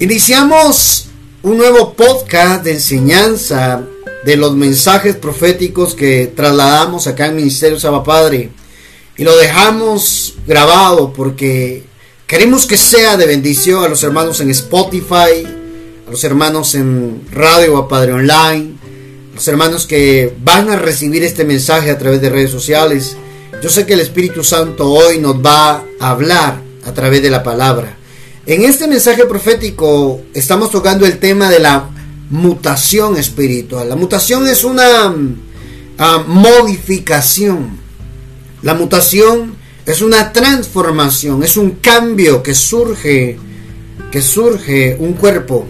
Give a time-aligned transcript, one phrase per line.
[0.00, 1.06] Iniciamos
[1.42, 3.82] un nuevo podcast de enseñanza
[4.24, 8.50] de los mensajes proféticos que trasladamos acá en Ministerio Saba Padre
[9.16, 11.82] y lo dejamos grabado porque
[12.28, 15.44] queremos que sea de bendición a los hermanos en Spotify,
[16.06, 18.74] a los hermanos en Radio a Padre Online,
[19.32, 23.16] a los hermanos que van a recibir este mensaje a través de redes sociales.
[23.60, 27.42] Yo sé que el Espíritu Santo hoy nos va a hablar a través de la
[27.42, 27.97] palabra.
[28.48, 31.90] En este mensaje profético estamos tocando el tema de la
[32.30, 33.90] mutación espiritual.
[33.90, 35.14] La mutación es una
[35.98, 37.78] ah, modificación.
[38.62, 43.38] La mutación es una transformación, es un cambio que surge,
[44.10, 45.66] que surge un cuerpo.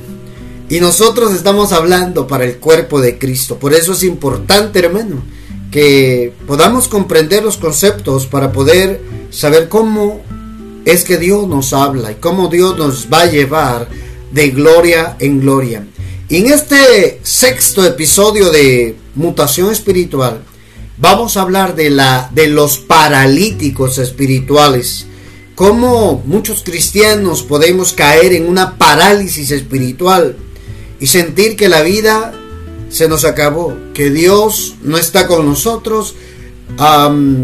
[0.68, 3.58] Y nosotros estamos hablando para el cuerpo de Cristo.
[3.58, 5.24] Por eso es importante, hermano,
[5.72, 10.22] que podamos comprender los conceptos para poder saber cómo
[10.92, 13.88] es que Dios nos habla y cómo Dios nos va a llevar
[14.32, 15.86] de gloria en gloria.
[16.30, 20.40] Y en este sexto episodio de Mutación Espiritual,
[20.96, 25.04] vamos a hablar de, la, de los paralíticos espirituales.
[25.54, 30.36] Cómo muchos cristianos podemos caer en una parálisis espiritual
[31.00, 32.32] y sentir que la vida
[32.88, 36.14] se nos acabó, que Dios no está con nosotros,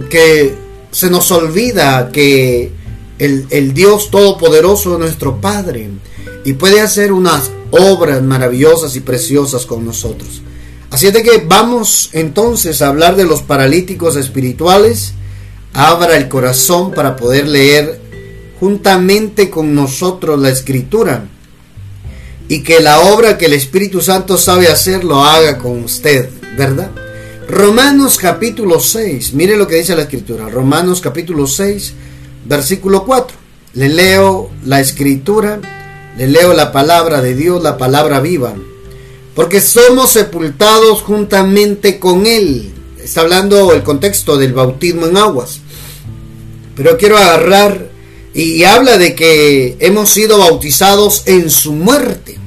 [0.08, 0.54] que
[0.90, 2.83] se nos olvida que
[3.24, 5.90] el, Dios Todopoderoso, nuestro Padre,
[6.44, 10.42] y puede hacer unas obras maravillosas y preciosas con nosotros.
[10.90, 15.14] Así es de que vamos entonces a hablar de los paralíticos espirituales.
[15.72, 18.00] Abra el corazón para poder leer
[18.60, 21.26] juntamente con nosotros la escritura
[22.48, 26.90] y que la obra que el Espíritu Santo sabe hacer lo haga con usted, ¿verdad?
[27.48, 31.94] Romanos capítulo 6, mire lo que dice la escritura, Romanos capítulo 6,
[32.44, 33.36] versículo 4.
[33.74, 35.60] Le leo la escritura,
[36.16, 38.54] le leo la palabra de Dios, la palabra viva.
[39.34, 42.72] Porque somos sepultados juntamente con Él.
[43.02, 45.60] Está hablando el contexto del bautismo en aguas.
[46.76, 47.88] Pero quiero agarrar
[48.32, 52.38] y habla de que hemos sido bautizados en su muerte.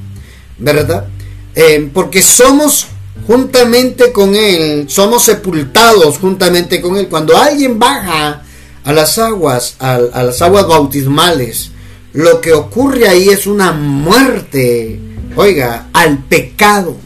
[0.58, 1.08] ¿Verdad?
[1.54, 2.86] Eh, porque somos
[3.26, 7.08] juntamente con Él, somos sepultados juntamente con Él.
[7.08, 8.44] Cuando alguien baja
[8.88, 11.72] a las aguas, a, las aguas bautismales,
[12.14, 14.98] lo que ocurre ahí es una muerte,
[15.36, 16.96] oiga, al pecado.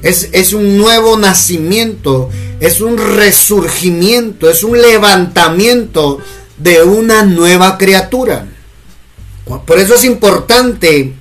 [0.00, 2.30] Es, es, un nuevo nacimiento,
[2.60, 6.20] es un resurgimiento, es un levantamiento
[6.56, 8.46] de una nueva criatura.
[9.66, 11.14] Por eso es importante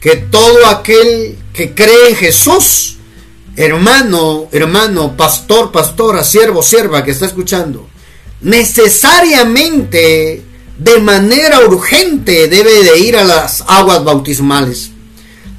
[0.00, 2.96] que todo aquel que cree en Jesús,
[3.54, 7.86] hermano, hermano, pastor, pastora, siervo, sierva que está escuchando,
[8.40, 10.42] necesariamente,
[10.78, 14.90] de manera urgente, debe de ir a las aguas bautismales.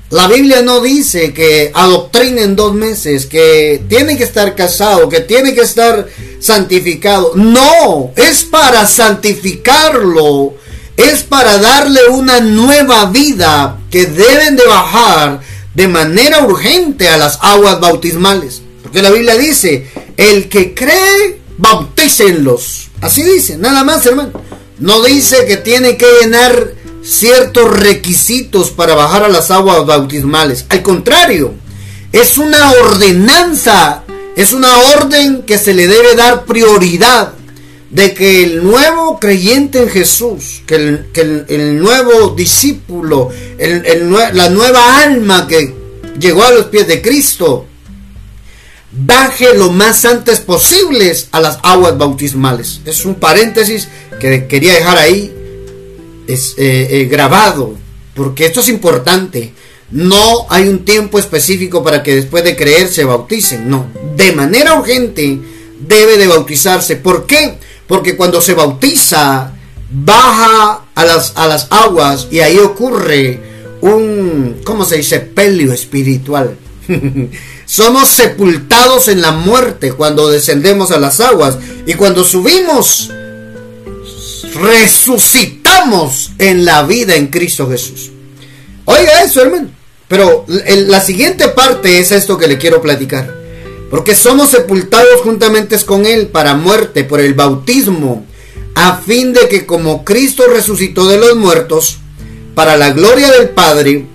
[0.10, 5.54] La Biblia no dice que adoctrinen dos meses, que tiene que estar casado, que tiene
[5.54, 6.08] que estar
[6.40, 7.34] santificado.
[7.36, 10.54] No, es para santificarlo,
[10.96, 15.42] es para darle una nueva vida que deben de bajar
[15.74, 18.62] de manera urgente a las aguas bautismales.
[18.82, 22.90] Porque la Biblia dice, el que cree bautícenlos.
[23.02, 24.32] Así dice, nada más, hermano.
[24.80, 26.74] No dice que tiene que llenar
[27.04, 30.66] ciertos requisitos para bajar a las aguas bautismales.
[30.70, 31.54] Al contrario,
[32.12, 34.04] es una ordenanza,
[34.36, 37.34] es una orden que se le debe dar prioridad
[37.90, 43.30] de que el nuevo creyente en Jesús, que el, nuevo discípulo,
[44.34, 45.74] la nueva alma que
[46.20, 47.67] llegó a los pies de Cristo,
[49.06, 52.82] baje lo más antes posibles a las aguas bautismales.
[52.86, 53.88] Es un paréntesis
[54.20, 55.34] que quería dejar ahí
[56.28, 57.76] es, eh, eh, grabado,
[58.16, 59.54] porque esto es importante.
[59.90, 63.70] No hay un tiempo específico para que después de creer se bauticen.
[63.70, 65.40] No, de manera urgente
[65.80, 66.98] debe de bautizarse.
[66.98, 67.58] ¿Por qué?
[67.88, 69.54] Porque cuando se bautiza,
[69.90, 73.40] baja a las, a las aguas y ahí ocurre
[73.80, 75.20] un, ¿cómo se dice?
[75.20, 76.58] Pelio espiritual.
[77.68, 83.12] Somos sepultados en la muerte cuando descendemos a las aguas y cuando subimos
[84.56, 88.10] resucitamos en la vida en Cristo Jesús.
[88.86, 89.70] Oiga eso, hermano.
[90.08, 93.36] Pero la siguiente parte es esto que le quiero platicar.
[93.90, 98.26] Porque somos sepultados juntamente con Él para muerte por el bautismo,
[98.76, 101.98] a fin de que como Cristo resucitó de los muertos,
[102.56, 104.06] para la gloria del Padre,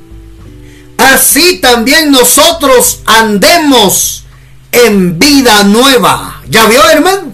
[1.14, 4.24] así también nosotros andemos
[4.70, 6.42] en vida nueva.
[6.48, 7.32] ¿Ya vio, hermano?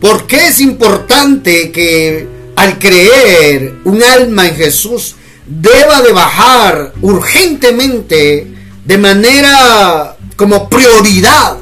[0.00, 5.14] ¿Por qué es importante que al creer un alma en Jesús
[5.46, 8.46] deba de bajar urgentemente
[8.84, 11.56] de manera como prioridad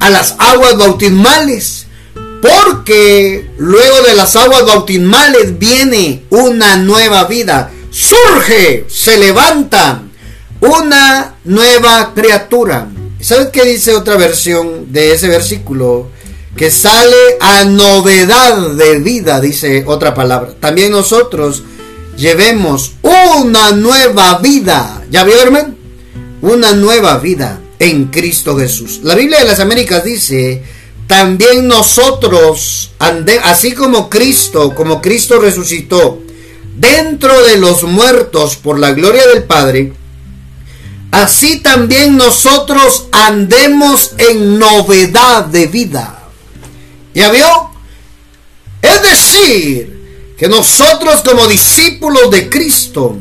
[0.00, 1.86] a las aguas bautismales.
[2.42, 7.70] Porque luego de las aguas bautismales viene una nueva vida.
[7.94, 10.02] Surge, se levanta
[10.60, 12.88] una nueva criatura.
[13.20, 16.08] ¿Sabes qué dice otra versión de ese versículo?
[16.56, 20.54] Que sale a novedad de vida, dice otra palabra.
[20.58, 21.62] También nosotros
[22.16, 25.04] llevemos una nueva vida.
[25.08, 25.76] ¿Ya vio, hermano?
[26.42, 29.02] Una nueva vida en Cristo Jesús.
[29.04, 30.64] La Biblia de las Américas dice,
[31.06, 32.90] también nosotros,
[33.44, 36.23] así como Cristo, como Cristo resucitó
[36.76, 39.92] dentro de los muertos por la gloria del Padre,
[41.10, 46.18] así también nosotros andemos en novedad de vida.
[47.14, 47.70] ¿Ya vio?
[48.82, 53.16] Es decir, que nosotros como discípulos de Cristo,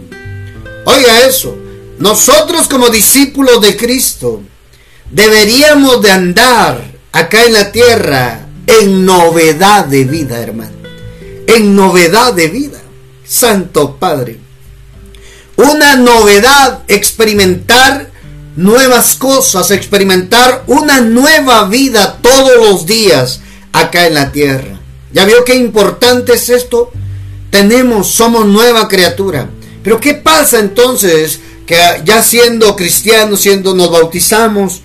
[0.86, 1.56] oiga eso,
[2.00, 4.42] nosotros como discípulos de Cristo
[5.12, 10.72] deberíamos de andar acá en la tierra en novedad de vida, hermano.
[11.48, 12.83] En novedad de vida.
[13.34, 14.38] Santo Padre.
[15.56, 18.12] Una novedad, experimentar
[18.56, 23.42] nuevas cosas, experimentar una nueva vida todos los días
[23.72, 24.80] acá en la tierra.
[25.12, 26.92] ¿Ya vio qué importante es esto?
[27.50, 29.50] Tenemos, somos nueva criatura.
[29.84, 31.76] Pero ¿qué pasa entonces que
[32.06, 34.82] ya siendo cristianos, siendo nos bautizamos,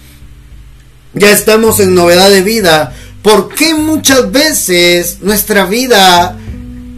[1.12, 6.38] ya estamos en novedad de vida, ¿por qué muchas veces nuestra vida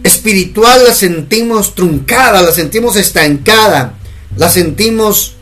[0.03, 3.97] espiritual la sentimos truncada, la sentimos estancada,
[4.37, 5.35] la sentimos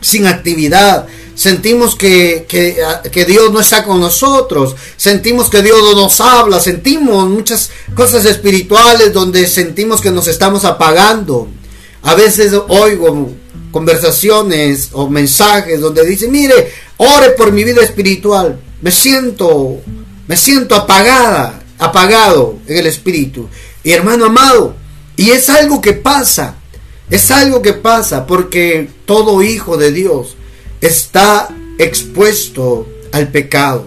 [0.00, 1.06] sin actividad?
[1.34, 7.28] Sentimos que, que, Dios no está con nosotros, sentimos que Dios no nos habla, sentimos
[7.28, 11.46] muchas cosas espirituales donde sentimos que nos estamos apagando.
[12.02, 13.32] A veces oigo
[13.70, 18.58] conversaciones o mensajes donde dice, mire, ore por mi vida espiritual.
[18.80, 19.80] Me siento,
[20.26, 23.46] me siento apagada, apagado en el espíritu.
[23.86, 24.74] Y hermano amado,
[25.14, 26.56] y es algo que pasa,
[27.08, 30.34] es algo que pasa porque todo hijo de Dios
[30.80, 31.48] está
[31.78, 33.86] expuesto al pecado.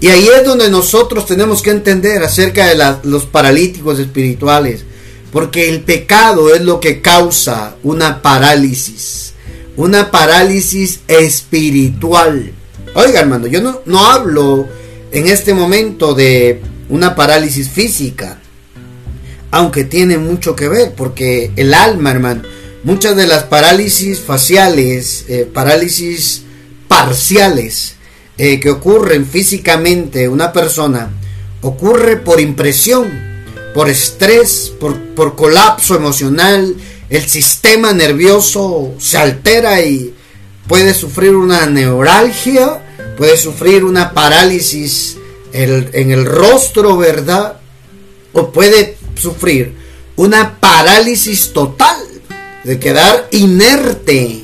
[0.00, 4.82] Y ahí es donde nosotros tenemos que entender acerca de los paralíticos espirituales.
[5.30, 9.34] Porque el pecado es lo que causa una parálisis.
[9.76, 12.50] Una parálisis espiritual.
[12.94, 14.66] Oiga, hermano, yo no, no hablo
[15.12, 18.38] en este momento de una parálisis física.
[19.54, 20.94] Aunque tiene mucho que ver.
[20.94, 22.42] Porque el alma, hermano.
[22.82, 26.42] Muchas de las parálisis faciales, eh, parálisis
[26.86, 27.94] parciales
[28.36, 31.10] eh, que ocurren físicamente una persona,
[31.62, 33.34] ocurre por impresión
[33.74, 36.76] por estrés, por, colapso emocional,
[37.10, 40.14] el sistema nervioso se altera y
[40.68, 42.80] puede sufrir una neuralgia,
[43.18, 45.16] puede sufrir una parálisis
[45.52, 47.58] en el rostro, ¿verdad?
[48.32, 49.74] O puede sufrir
[50.16, 51.98] una parálisis total
[52.64, 54.40] de quedar inerte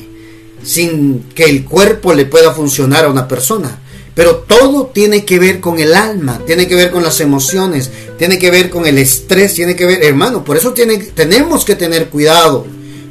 [0.63, 3.81] sin que el cuerpo le pueda funcionar a una persona.
[4.15, 8.39] Pero todo tiene que ver con el alma, tiene que ver con las emociones, tiene
[8.39, 12.09] que ver con el estrés, tiene que ver, hermano, por eso tiene, tenemos que tener
[12.09, 12.67] cuidado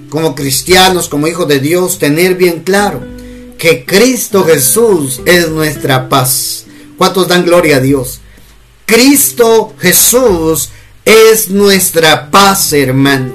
[0.10, 3.02] como cristianos, como hijos de Dios, tener bien claro
[3.58, 6.66] que Cristo Jesús es nuestra paz.
[6.98, 8.20] ¿Cuántos dan gloria a Dios?
[8.86, 10.70] Cristo Jesús
[11.10, 13.34] es nuestra paz, hermano.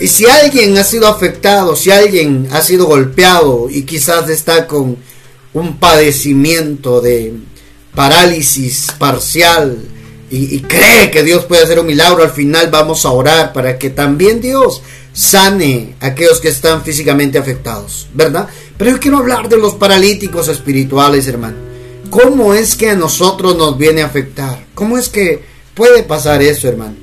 [0.00, 4.96] Y si alguien ha sido afectado, si alguien ha sido golpeado y quizás está con
[5.52, 7.34] un padecimiento de
[7.94, 9.78] parálisis parcial
[10.30, 13.90] y, cree que Dios puede hacer un milagro, al final vamos a orar para que
[13.90, 14.82] también Dios
[15.12, 18.48] sane a aquellos que están físicamente afectados, ¿verdad?
[18.76, 21.56] Pero yo quiero hablar de los paralíticos espirituales, hermano.
[22.10, 24.64] ¿Cómo es que a nosotros nos viene a afectar?
[24.74, 26.96] ¿Cómo es que puede pasar eso, hermano?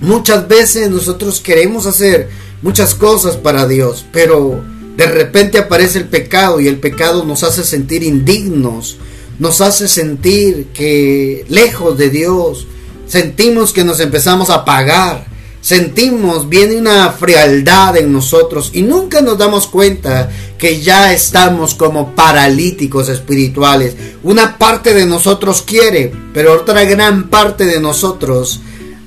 [0.00, 2.28] Muchas veces nosotros queremos hacer
[2.62, 4.62] muchas cosas para Dios, pero
[4.96, 8.98] de repente aparece el pecado y el pecado nos hace sentir indignos,
[9.38, 12.66] nos hace sentir que lejos de Dios,
[13.06, 15.26] sentimos que nos empezamos a apagar,
[15.70, 22.12] sentimos, viene una frialdad en nosotros y nunca nos damos cuenta que ya estamos como
[22.16, 23.94] paralíticos espirituales.
[24.24, 28.58] Una parte de nosotros quiere, pero otra gran parte de nosotros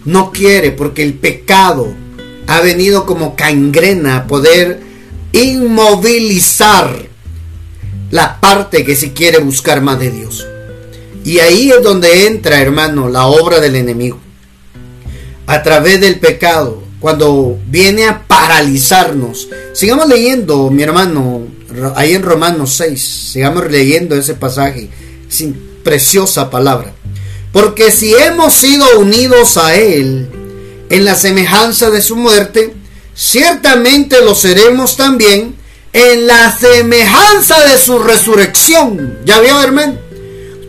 [0.06, 1.94] no quiere porque el pecado
[2.48, 4.80] ha venido como cangrena a poder
[5.34, 6.96] inmovilizar
[8.10, 10.48] la parte que se quiere buscar más de Dios.
[11.26, 14.18] Y ahí es donde entra, hermano, la obra del enemigo.
[15.46, 19.50] A través del pecado, cuando viene a paralizarnos.
[19.74, 21.42] Sigamos leyendo, mi hermano,
[21.96, 24.90] ahí en Romanos 6, sigamos leyendo ese pasaje,
[25.28, 26.94] sin preciosa palabra.
[27.52, 30.30] Porque si hemos sido unidos a Él
[30.90, 32.74] en la semejanza de su muerte,
[33.14, 35.56] ciertamente lo seremos también
[35.92, 39.20] en la semejanza de su resurrección.
[39.26, 39.98] ¿Ya vio, hermano?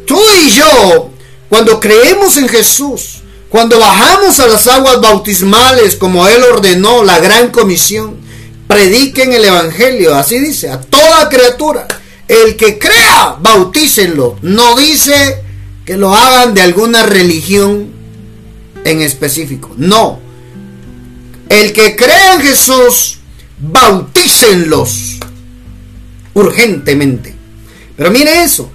[0.04, 1.10] Tú y yo,
[1.48, 3.22] cuando creemos en Jesús,
[3.54, 8.16] cuando bajamos a las aguas bautismales como Él ordenó, la gran comisión,
[8.66, 11.86] prediquen el Evangelio, así dice, a toda criatura.
[12.26, 14.38] El que crea, bautícenlo.
[14.42, 15.40] No dice
[15.84, 17.92] que lo hagan de alguna religión
[18.82, 19.70] en específico.
[19.76, 20.18] No.
[21.48, 23.18] El que cree en Jesús,
[23.60, 25.20] bautícenlos
[26.34, 27.36] urgentemente.
[27.96, 28.68] Pero mire eso.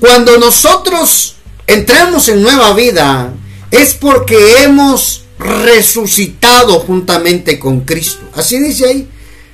[0.00, 1.35] Cuando nosotros
[1.66, 3.32] entramos en nueva vida,
[3.70, 8.24] es porque hemos resucitado juntamente con Cristo.
[8.34, 9.08] Así dice ahí.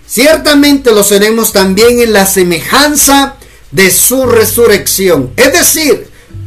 [0.06, 3.36] Ciertamente lo seremos también en la semejanza
[3.70, 5.32] de su resurrección.
[5.36, 6.06] Es decir,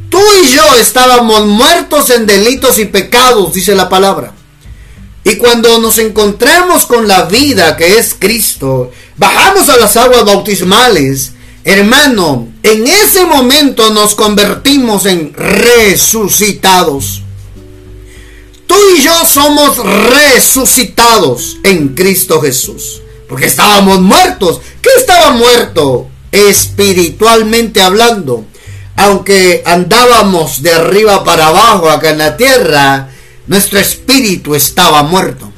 [0.09, 4.33] tú y yo estábamos muertos en delitos y pecados, dice la palabra.
[5.23, 11.31] Y cuando nos encontramos con la vida que es Cristo, bajamos a las aguas bautismales,
[11.63, 17.21] hermano, en ese momento nos convertimos en resucitados.
[18.65, 23.03] Tú y yo somos resucitados en Cristo Jesús.
[23.29, 24.61] Porque estábamos muertos.
[24.81, 26.07] ¿Qué estaba muerto?
[26.31, 28.45] Espiritualmente hablando.
[28.95, 33.11] Aunque andábamos de arriba para abajo acá en la tierra,
[33.45, 35.51] nuestro espíritu estaba muerto.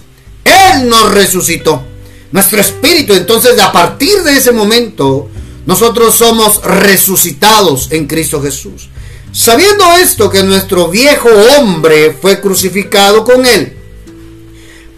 [0.44, 1.86] Él nos resucitó.
[2.34, 5.30] Nuestro espíritu, entonces a partir de ese momento,
[5.68, 8.88] nosotros somos resucitados en Cristo Jesús.
[9.34, 13.76] Sabiendo esto que nuestro viejo hombre fue crucificado con él,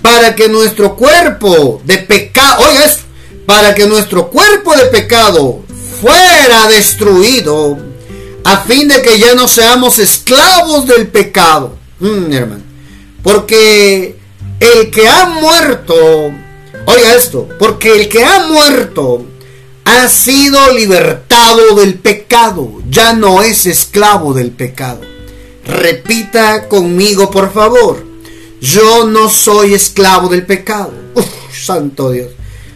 [0.03, 3.01] para que nuestro cuerpo de pecado, oiga esto,
[3.47, 5.63] para que nuestro cuerpo de pecado
[5.99, 7.77] fuera destruido,
[8.43, 11.75] a fin de que ya no seamos esclavos del pecado.
[11.99, 12.63] Mm, hermano.
[13.23, 14.15] Porque
[14.59, 15.95] el que ha muerto,
[16.85, 19.25] oiga esto, porque el que ha muerto
[19.99, 25.01] ha sido libertado del pecado, ya no es esclavo del pecado.
[25.65, 28.05] Repita conmigo, por favor.
[28.61, 30.93] Yo no soy esclavo del pecado.
[31.15, 32.29] Uf, santo Dios.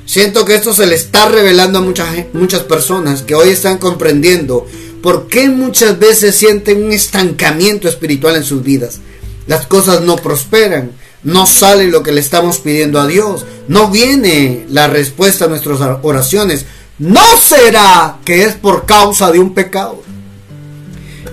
[0.06, 4.68] Siento que esto se le está revelando a muchas, muchas personas que hoy están comprendiendo
[5.02, 9.00] por qué muchas veces sienten un estancamiento espiritual en sus vidas.
[9.48, 10.92] Las cosas no prosperan,
[11.24, 15.80] no sale lo que le estamos pidiendo a Dios, no viene la respuesta a nuestras
[16.02, 16.66] oraciones.
[17.00, 20.02] No será que es por causa de un pecado.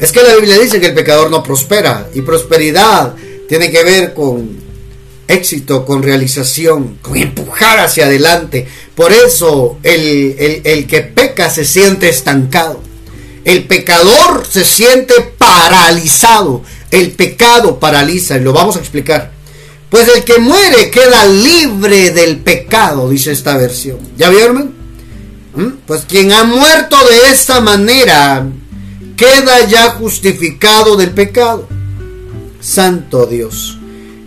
[0.01, 3.15] Es que la Biblia dice que el pecador no prospera y prosperidad
[3.49, 4.59] tiene que ver con
[5.29, 8.67] éxito, con realización, con empujar hacia adelante.
[8.95, 12.81] Por eso el, el que peca se siente estancado.
[13.45, 16.63] El pecador se siente paralizado.
[16.91, 19.33] El pecado paraliza y lo vamos a explicar.
[19.91, 23.99] Pues el que muere queda libre del pecado, dice esta versión.
[24.17, 24.80] ¿Ya vieron?
[25.61, 25.79] ¿Mm?
[25.87, 28.47] Pues quien ha muerto de esta manera
[29.17, 31.69] queda ya justificado del pecado.
[32.61, 33.79] Santo Dios.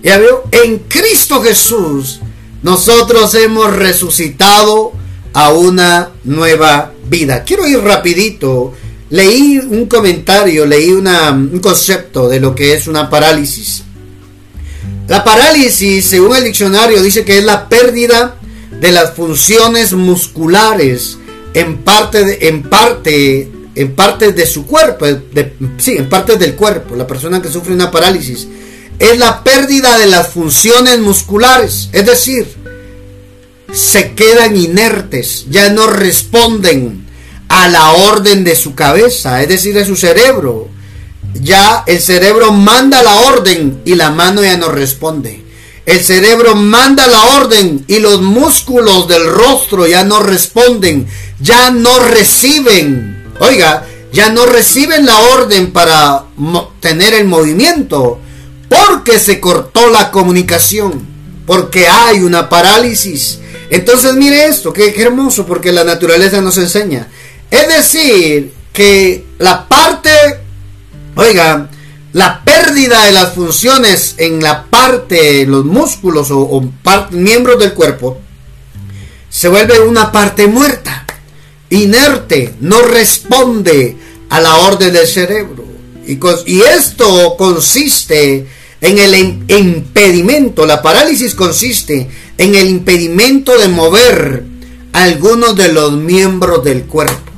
[0.03, 2.19] Ya veo, en Cristo Jesús
[2.61, 4.93] nosotros hemos resucitado
[5.33, 7.43] a una nueva vida.
[7.43, 8.73] Quiero ir rapidito
[9.13, 13.83] leí un comentario, leí un concepto de lo que es una parálisis.
[15.07, 18.37] La parálisis, según el diccionario, dice que es la pérdida
[18.71, 21.19] de las funciones musculares
[21.53, 25.05] en parte, de, en parte, en partes de su cuerpo,
[25.77, 26.95] sí, en partes del cuerpo.
[26.95, 28.47] La persona que sufre una parálisis
[28.99, 32.47] es la pérdida de las funciones musculares, es decir,
[33.71, 37.07] se quedan inertes, ya no responden
[37.47, 40.69] a la orden de su cabeza, es decir, de su cerebro.
[41.33, 45.42] Ya el cerebro manda la orden y la mano ya no responde.
[45.85, 51.07] El cerebro manda la orden y los músculos del rostro ya no responden,
[51.39, 53.33] ya no reciben.
[53.39, 56.25] Oiga, ya no reciben la orden para
[56.79, 58.19] tener el movimiento
[58.69, 61.05] porque se cortó la comunicación,
[61.45, 63.39] porque hay una parálisis.
[63.69, 67.07] Entonces mire esto, qué, hermoso, porque la naturaleza nos enseña.
[67.51, 70.11] Es decir, que la parte,
[71.15, 71.69] oiga,
[72.13, 76.63] la pérdida de las funciones en la parte, los músculos o,
[77.11, 78.19] miembros del cuerpo,
[79.29, 81.05] se vuelve una parte muerta,
[81.71, 83.97] inerte, no responde
[84.29, 85.65] a la orden del cerebro.
[86.05, 88.45] Y, y esto consiste
[88.79, 89.15] en el
[89.47, 90.67] impedimento.
[90.67, 94.43] La parálisis consiste en el impedimento de mover
[94.91, 97.31] algunos de los miembros del cuerpo.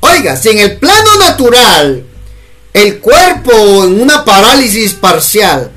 [0.00, 2.06] Oiga, si en el plano natural
[2.74, 3.52] el cuerpo
[3.84, 5.70] en una parálisis parcial,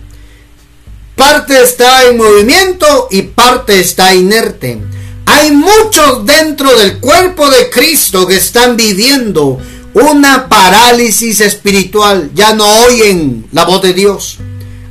[1.16, 4.80] parte está en movimiento y parte está inerte.
[5.26, 9.60] Hay muchos dentro del cuerpo de Cristo que están viviendo
[9.94, 12.32] una parálisis espiritual.
[12.34, 14.38] Ya no oyen la voz de Dios.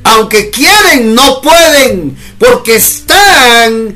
[0.03, 3.95] Aunque quieren, no pueden, porque están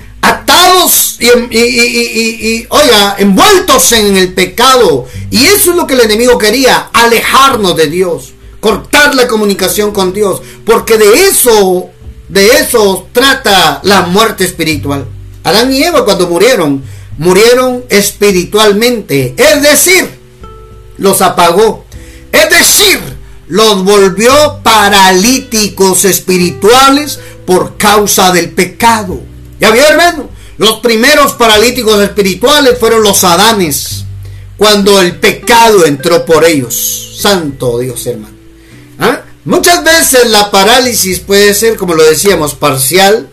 [1.21, 5.05] y, oiga, envueltos en el pecado.
[5.29, 10.13] Y eso es lo que el enemigo quería, alejarnos de Dios, cortar la comunicación con
[10.13, 11.89] Dios, porque de eso,
[12.29, 15.05] de eso trata la muerte espiritual.
[15.43, 16.83] Adán y Eva cuando murieron,
[17.17, 20.09] murieron espiritualmente, es decir,
[20.97, 21.85] los apagó,
[22.31, 22.99] es decir,
[23.47, 29.19] los volvió paralíticos espirituales por causa del pecado.
[29.59, 30.29] ¿Ya vio, hermano?
[30.61, 34.05] Los primeros paralíticos espirituales fueron los Adanes,
[34.57, 37.17] cuando el pecado entró por ellos.
[37.19, 38.35] Santo Dios, hermano.
[38.99, 39.21] ¿Ah?
[39.43, 43.27] Muchas veces la parálisis puede ser, como lo decíamos, parcial,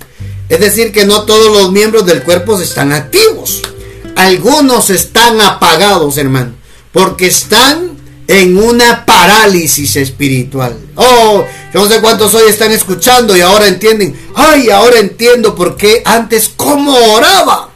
[0.49, 3.61] es decir, que no todos los miembros del cuerpo están activos.
[4.17, 6.55] Algunos están apagados, hermano,
[6.93, 7.98] porque están
[8.29, 10.79] en una parálisis espiritual.
[10.95, 14.19] Oh, yo no sé cuántos hoy están escuchando y ahora entienden.
[14.35, 17.71] Ay, ahora entiendo por qué antes cómo oraba.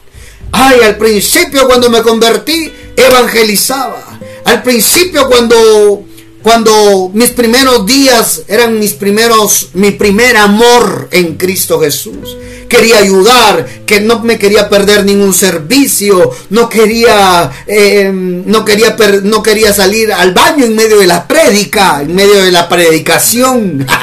[0.51, 4.19] Ay, al principio cuando me convertí, evangelizaba.
[4.45, 6.03] Al principio cuando
[6.43, 12.35] cuando mis primeros días eran mis primeros mi primer amor en Cristo Jesús
[12.73, 19.43] quería ayudar, que no me quería perder ningún servicio, no quería, eh, no quería, no
[19.43, 23.85] quería salir al baño en medio de la prédica, en medio de la predicación.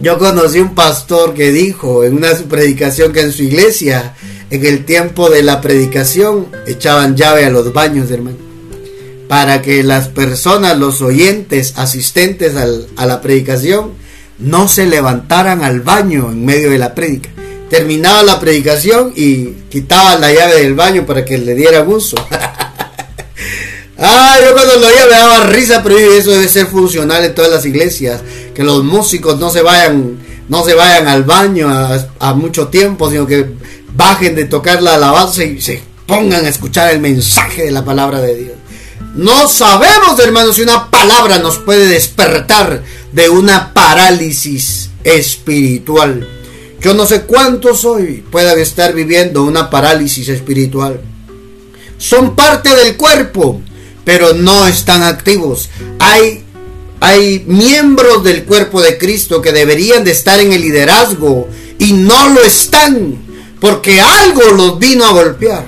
[0.00, 4.14] Yo conocí un pastor que dijo en una predicación que en su iglesia,
[4.48, 8.47] en el tiempo de la predicación, echaban llave a los baños, hermano.
[9.28, 13.92] Para que las personas, los oyentes, asistentes a la predicación,
[14.38, 17.30] no se levantaran al baño en medio de la prédica.
[17.68, 22.16] Terminaba la predicación y quitaban la llave del baño para que le diera uso.
[23.98, 27.50] ah, yo cuando lo oía me daba risa, pero eso debe ser funcional en todas
[27.50, 28.22] las iglesias.
[28.54, 33.26] Que los músicos no se vayan, no se vayan al baño a, mucho tiempo, sino
[33.26, 33.46] que
[33.94, 38.20] bajen de tocar la alabanza y se pongan a escuchar el mensaje de la palabra
[38.20, 38.56] de Dios.
[39.14, 46.26] No sabemos, hermanos, si una palabra nos puede despertar de una parálisis espiritual.
[46.80, 51.00] Yo no sé cuántos hoy puedan estar viviendo una parálisis espiritual.
[51.98, 53.60] Son parte del cuerpo,
[54.04, 55.68] pero no están activos.
[55.98, 56.44] Hay,
[57.00, 62.28] hay miembros del cuerpo de Cristo que deberían de estar en el liderazgo y no
[62.28, 63.18] lo están,
[63.60, 65.64] porque algo los vino a golpear,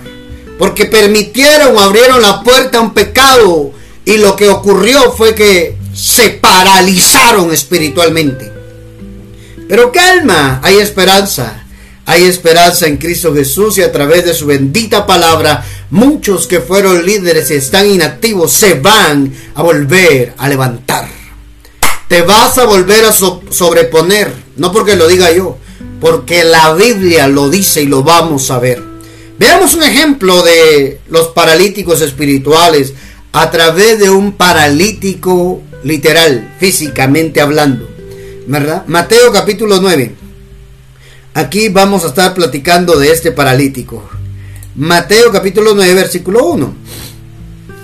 [0.60, 3.72] porque permitieron, abrieron la puerta a un pecado
[4.04, 8.52] y lo que ocurrió fue que se paralizaron espiritualmente.
[9.66, 11.64] Pero calma, hay esperanza.
[12.04, 17.06] Hay esperanza en Cristo Jesús y a través de su bendita palabra, muchos que fueron
[17.06, 21.08] líderes y están inactivos se van a volver a levantar.
[22.06, 25.56] Te vas a volver a sobreponer, no porque lo diga yo,
[26.02, 28.89] porque la Biblia lo dice y lo vamos a ver.
[29.40, 32.92] Veamos un ejemplo de los paralíticos espirituales
[33.32, 37.88] a través de un paralítico literal, físicamente hablando.
[38.86, 40.14] Mateo capítulo 9.
[41.32, 44.06] Aquí vamos a estar platicando de este paralítico.
[44.76, 46.74] Mateo capítulo 9, versículo 1.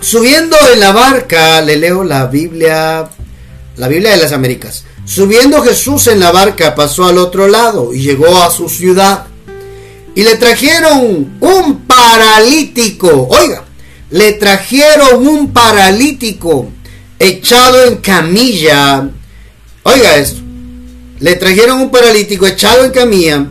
[0.02, 3.08] Subiendo en la barca, le leo la Biblia,
[3.78, 4.84] la Biblia de las Américas.
[5.06, 9.28] Subiendo Jesús en la barca, pasó al otro lado y llegó a su ciudad.
[10.16, 13.28] Y le trajeron un paralítico.
[13.28, 13.64] Oiga,
[14.10, 16.70] le trajeron un paralítico
[17.18, 19.10] echado en camilla.
[19.82, 20.40] Oiga esto.
[21.20, 23.46] Le trajeron un paralítico echado en camilla.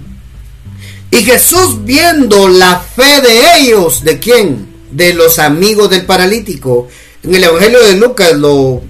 [1.11, 4.67] Y Jesús viendo la fe de ellos, ¿de quién?
[4.89, 6.87] De los amigos del paralítico.
[7.21, 8.81] En el Evangelio de Lucas lo,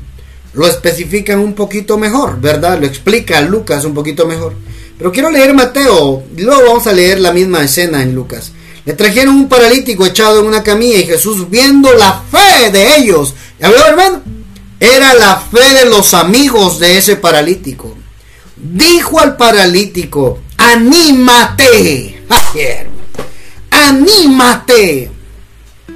[0.54, 2.80] lo especifican un poquito mejor, ¿verdad?
[2.80, 4.56] Lo explica Lucas un poquito mejor.
[4.98, 8.52] Pero quiero leer Mateo, y luego vamos a leer la misma escena en Lucas.
[8.86, 13.34] Le trajeron un paralítico echado en una camilla y Jesús viendo la fe de ellos.
[13.60, 14.22] ¿Ya veo, hermano?
[14.80, 17.96] Era la fe de los amigos de ese paralítico.
[18.56, 22.24] Dijo al paralítico, anímate.
[23.72, 25.12] Anímate.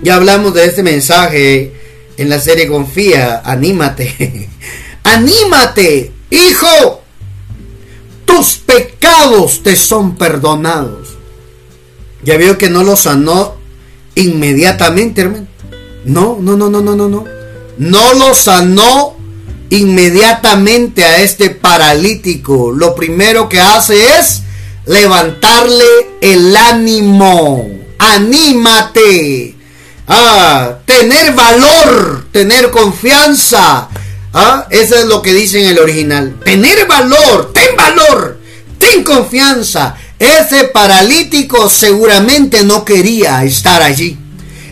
[0.01, 1.73] Ya hablamos de este mensaje
[2.17, 4.49] en la serie Confía, anímate.
[5.03, 6.11] anímate.
[6.29, 7.03] hijo,
[8.29, 11.17] tus pecados te son perdonados.
[12.21, 13.55] Ya vio que no lo sanó
[14.13, 15.47] inmediatamente, hermano.
[16.05, 17.25] No, no, no, no, no, no, no.
[17.79, 19.15] No lo sanó
[19.71, 22.71] inmediatamente a este paralítico.
[22.71, 24.43] Lo primero que hace es
[24.85, 25.85] levantarle
[26.21, 27.67] el ánimo.
[27.97, 29.55] Anímate.
[30.07, 33.89] Ah, tener valor, tener confianza.
[34.33, 36.39] Ah, eso es lo que dice en el original.
[36.43, 38.39] Tener valor, ten valor,
[38.77, 39.95] ten confianza.
[40.19, 44.17] Ese paralítico seguramente no quería estar allí.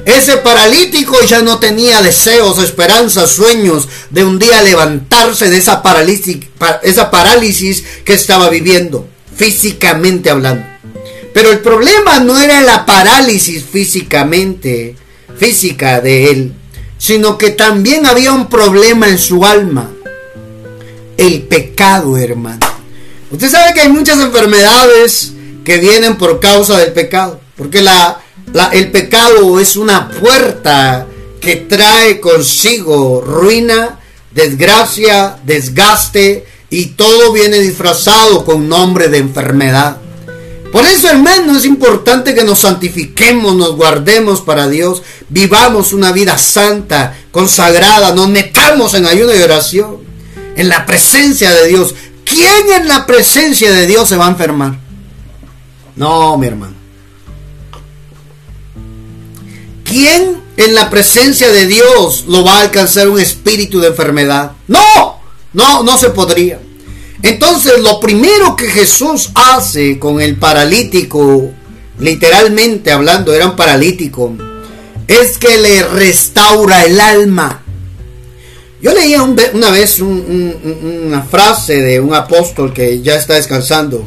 [0.05, 6.37] Ese paralítico ya no tenía deseos, esperanzas, sueños de un día levantarse de esa parálisis,
[6.83, 10.65] esa parálisis que estaba viviendo, físicamente hablando.
[11.33, 14.95] Pero el problema no era la parálisis físicamente,
[15.37, 16.53] física de él,
[16.97, 19.91] sino que también había un problema en su alma.
[21.17, 22.65] El pecado, hermano.
[23.31, 25.33] Usted sabe que hay muchas enfermedades
[25.63, 28.21] que vienen por causa del pecado, porque la,
[28.71, 31.05] el pecado es una puerta
[31.41, 33.99] que trae consigo ruina,
[34.31, 39.97] desgracia, desgaste y todo viene disfrazado con nombre de enfermedad.
[40.77, 46.37] Por eso, hermano, es importante que nos santifiquemos, nos guardemos para Dios, vivamos una vida
[46.37, 49.97] santa, consagrada, nos metamos en ayuno y oración,
[50.55, 51.95] en la presencia de Dios.
[52.23, 54.77] ¿Quién en la presencia de Dios se va a enfermar?
[55.95, 56.75] No, mi hermano.
[59.83, 64.51] ¿Quién en la presencia de Dios lo va a alcanzar un espíritu de enfermedad?
[64.67, 65.21] No,
[65.53, 66.59] no, no se podría.
[67.23, 71.51] Entonces lo primero que Jesús hace con el paralítico,
[71.99, 74.35] literalmente hablando, era un paralítico,
[75.07, 77.63] es que le restaura el alma.
[78.79, 84.05] Yo leía una vez una frase de un apóstol que ya está descansando,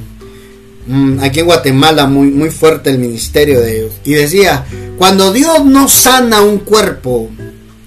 [0.86, 4.64] mm, aquí en Guatemala, muy, muy fuerte el ministerio de Dios, y decía,
[4.96, 7.28] cuando Dios no sana un cuerpo,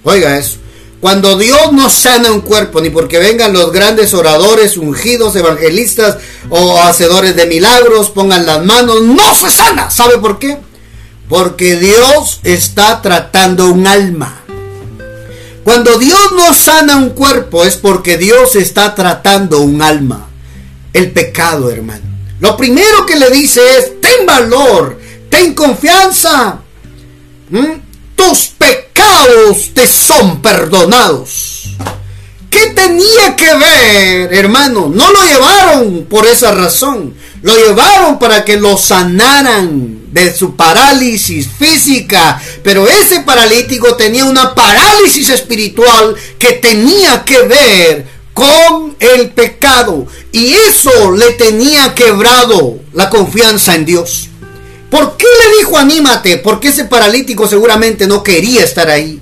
[0.03, 0.57] oiga eso,
[1.03, 6.79] cuando Dios no sana un cuerpo, ni porque vengan los grandes oradores, ungidos, evangelistas o
[6.79, 9.91] hacedores de milagros, pongan las manos, no se sana.
[9.91, 10.59] ¿Sabe por qué?
[11.27, 14.43] Porque Dios está tratando un alma.
[15.65, 20.29] Cuando Dios no sana un cuerpo es porque Dios está tratando un alma.
[20.93, 22.05] El pecado, hermano.
[22.39, 24.97] Lo primero que le dice es, ten valor,
[25.29, 26.59] ten confianza.
[27.49, 27.92] ¿Mm?
[28.15, 31.63] Tus pecados te son perdonados.
[32.49, 34.91] ¿Qué tenía que ver, hermano?
[34.93, 37.15] No lo llevaron por esa razón.
[37.41, 42.39] Lo llevaron para que lo sanaran de su parálisis física.
[42.61, 50.05] Pero ese paralítico tenía una parálisis espiritual que tenía que ver con el pecado.
[50.31, 54.29] Y eso le tenía quebrado la confianza en Dios.
[54.93, 56.37] ¿Por qué le dijo anímate?
[56.37, 59.19] Porque ese paralítico seguramente no quería estar ahí.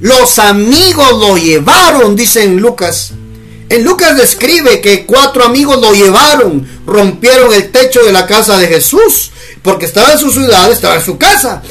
[0.00, 3.12] Los amigos lo llevaron, dice en Lucas.
[3.68, 8.66] En Lucas describe que cuatro amigos lo llevaron, rompieron el techo de la casa de
[8.66, 9.30] Jesús,
[9.62, 11.62] porque estaba en su ciudad, estaba en su casa.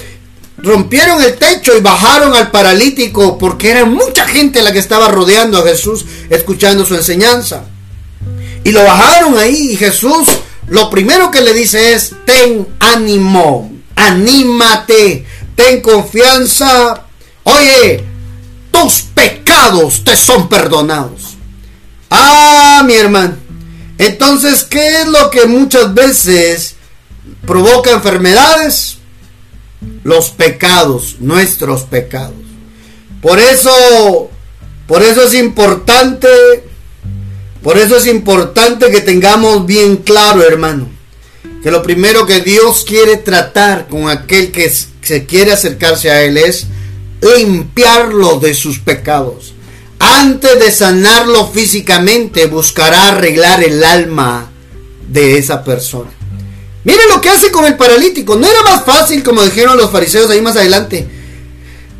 [0.58, 5.58] Rompieron el techo y bajaron al paralítico, porque era mucha gente la que estaba rodeando
[5.58, 7.66] a Jesús, escuchando su enseñanza.
[8.64, 10.30] Y lo bajaron ahí y Jesús
[10.72, 17.08] lo primero que le dice es, ten ánimo, anímate, ten confianza.
[17.44, 18.06] Oye,
[18.72, 21.36] tus pecados te son perdonados.
[22.10, 23.36] Ah, mi hermano.
[23.98, 26.76] Entonces, ¿qué es lo que muchas veces
[27.46, 29.00] provoca enfermedades?
[30.06, 32.46] Los pecados, nuestros pecados.
[33.22, 34.30] Por eso,
[34.88, 36.30] por eso es importante
[37.64, 40.90] por eso es importante que tengamos bien claro, hermano,
[41.64, 44.72] que lo primero que Dios quiere tratar con aquel que
[45.02, 46.68] se quiere acercarse a Él es
[47.22, 49.54] limpiarlo de sus pecados.
[50.00, 54.50] Antes de sanarlo físicamente, buscará arreglar el alma
[55.08, 56.10] de esa persona.
[56.84, 58.36] Mire lo que hace con el paralítico.
[58.36, 61.08] No era más fácil, como dijeron los fariseos ahí más adelante.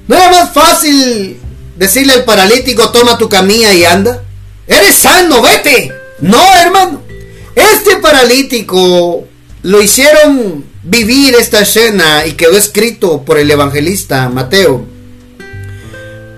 [0.08, 1.40] No era más fácil
[1.78, 4.24] decirle al paralítico, toma tu camilla y anda.
[4.72, 5.92] Eres sano, vete.
[6.22, 7.02] No, hermano.
[7.54, 9.28] Este paralítico
[9.64, 14.86] lo hicieron vivir esta escena y quedó escrito por el evangelista Mateo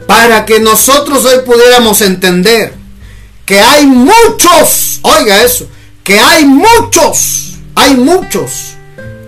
[0.07, 2.73] para que nosotros hoy pudiéramos entender
[3.45, 5.67] que hay muchos, oiga eso,
[6.03, 8.73] que hay muchos, hay muchos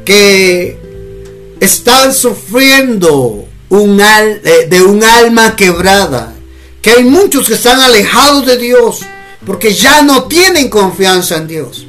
[0.04, 0.80] que
[1.60, 6.35] están sufriendo un eh, de un alma quebrada
[6.86, 9.00] que hay muchos que están alejados de Dios,
[9.44, 11.88] porque ya no tienen confianza en Dios.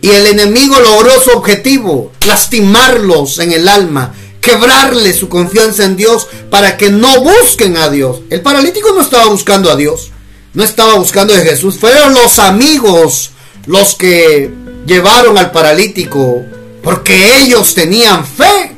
[0.00, 6.26] Y el enemigo logró su objetivo, lastimarlos en el alma, quebrarle su confianza en Dios
[6.48, 8.22] para que no busquen a Dios.
[8.30, 10.10] El paralítico no estaba buscando a Dios,
[10.54, 13.32] no estaba buscando a Jesús, fueron los amigos
[13.66, 14.50] los que
[14.86, 16.42] llevaron al paralítico
[16.82, 18.74] porque ellos tenían fe.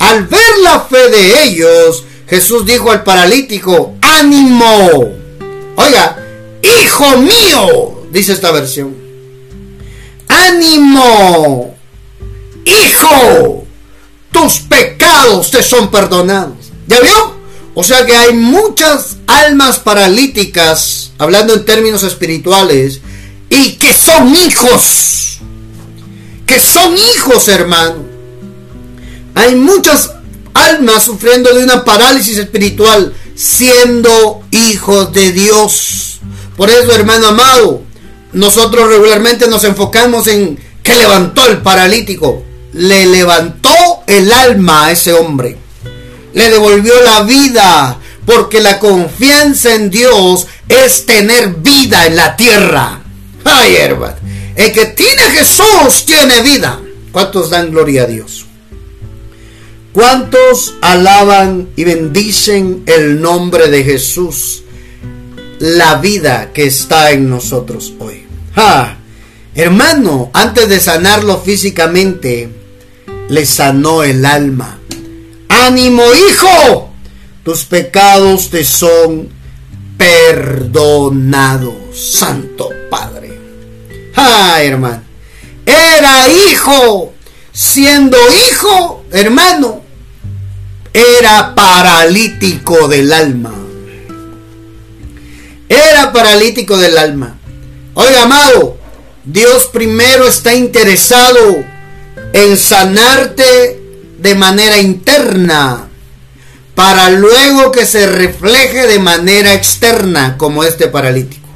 [0.00, 5.12] Al ver la fe de ellos, Jesús dijo al paralítico, ánimo.
[5.76, 6.16] Oiga,
[6.62, 8.94] hijo mío, dice esta versión.
[10.28, 11.76] Ánimo,
[12.64, 13.64] hijo,
[14.30, 16.72] tus pecados te son perdonados.
[16.86, 17.42] ¿Ya vio?
[17.74, 23.00] O sea que hay muchas almas paralíticas, hablando en términos espirituales,
[23.48, 25.38] y que son hijos.
[26.46, 28.04] Que son hijos, hermano.
[29.34, 30.10] Hay muchas
[30.54, 36.20] almas sufriendo de una parálisis espiritual, siendo hijos de Dios.
[36.56, 37.82] Por eso, hermano amado,
[38.32, 42.42] nosotros regularmente nos enfocamos en que levantó el paralítico.
[42.72, 43.70] Le levantó
[44.06, 45.56] el alma a ese hombre.
[46.32, 47.98] Le devolvió la vida.
[48.24, 53.00] Porque la confianza en Dios es tener vida en la tierra.
[53.44, 54.16] Ay, hermano.
[54.54, 56.80] El que tiene Jesús tiene vida.
[57.10, 58.46] ¿Cuántos dan gloria a Dios?
[59.92, 64.64] ¿Cuántos alaban y bendicen el nombre de Jesús?
[65.58, 68.24] La vida que está en nosotros hoy.
[69.54, 72.48] Hermano, antes de sanarlo físicamente,
[73.28, 74.78] le sanó el alma.
[75.48, 76.90] Ánimo, hijo.
[77.44, 79.28] Tus pecados te son
[79.98, 81.74] perdonados.
[81.92, 83.38] Santo Padre.
[84.16, 85.02] Ah, hermano.
[85.66, 87.12] Era hijo.
[87.52, 88.16] Siendo
[88.48, 89.81] hijo, hermano,
[90.92, 93.54] era paralítico del alma.
[95.68, 97.38] Era paralítico del alma.
[97.94, 98.78] Oiga, amado,
[99.24, 101.64] Dios primero está interesado
[102.32, 103.80] en sanarte
[104.18, 105.88] de manera interna
[106.74, 111.48] para luego que se refleje de manera externa como este paralítico.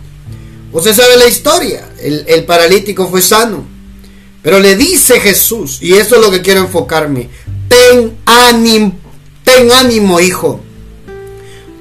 [0.73, 3.67] Usted sabe la historia, el, paralítico fue sano,
[4.43, 7.31] pero le dice Jesús, y eso es lo que quiero enfocarme,
[7.69, 8.99] ten ánimo,
[9.47, 10.61] ten ánimo hijo,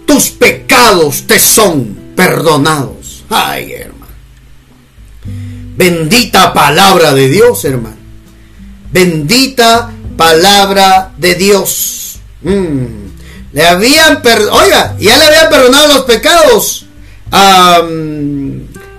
[0.05, 3.25] tus pecados te son perdonados.
[3.27, 4.13] Ay, hermano.
[5.75, 7.97] Bendita palabra de Dios, hermano.
[8.91, 12.19] Bendita palabra de Dios.
[12.43, 12.85] Mm.
[13.51, 16.85] Le habían perdonado, oiga, ya le habían perdonado los pecados.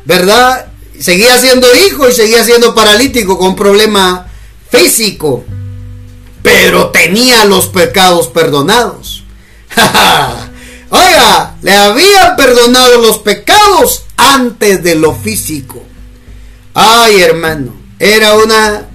[0.04, 0.66] ¿Verdad?
[0.98, 4.26] Seguía siendo hijo y seguía siendo paralítico con problema
[4.70, 5.44] físico.
[6.66, 9.22] Pero tenía los pecados perdonados.
[10.90, 15.80] Oiga, le habían perdonado los pecados antes de lo físico.
[16.74, 18.88] Ay, hermano, era una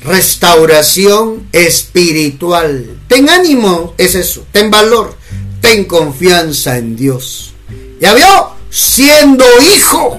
[0.00, 2.98] restauración espiritual.
[3.08, 4.46] Ten ánimo, es eso.
[4.50, 5.14] Ten valor.
[5.60, 7.52] Ten confianza en Dios.
[8.00, 8.52] ¿Ya vio?
[8.70, 9.44] Siendo
[9.76, 10.18] hijo.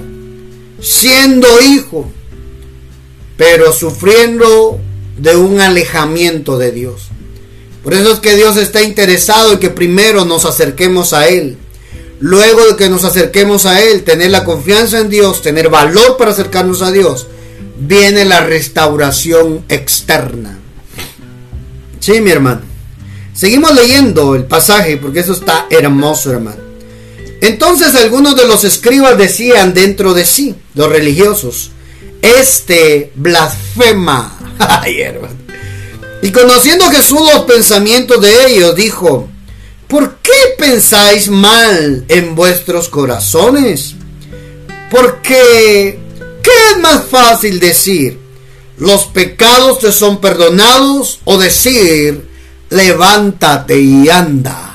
[0.80, 2.08] Siendo hijo.
[3.36, 4.78] Pero sufriendo
[5.20, 7.08] de un alejamiento de Dios.
[7.84, 11.56] Por eso es que Dios está interesado en que primero nos acerquemos a Él.
[12.20, 16.32] Luego de que nos acerquemos a Él, tener la confianza en Dios, tener valor para
[16.32, 17.26] acercarnos a Dios,
[17.78, 20.58] viene la restauración externa.
[21.98, 22.62] Sí, mi hermano.
[23.34, 26.62] Seguimos leyendo el pasaje porque eso está hermoso, hermano.
[27.40, 31.70] Entonces algunos de los escribas decían dentro de sí, los religiosos,
[32.20, 34.39] este blasfema.
[34.82, 35.34] Ay, hermano.
[36.22, 39.28] Y conociendo Jesús los pensamientos de ellos, dijo,
[39.88, 43.94] ¿por qué pensáis mal en vuestros corazones?
[44.90, 45.98] Porque,
[46.42, 48.18] ¿qué es más fácil decir?
[48.76, 51.20] ¿Los pecados te son perdonados?
[51.24, 52.28] O decir,
[52.68, 54.74] levántate y anda.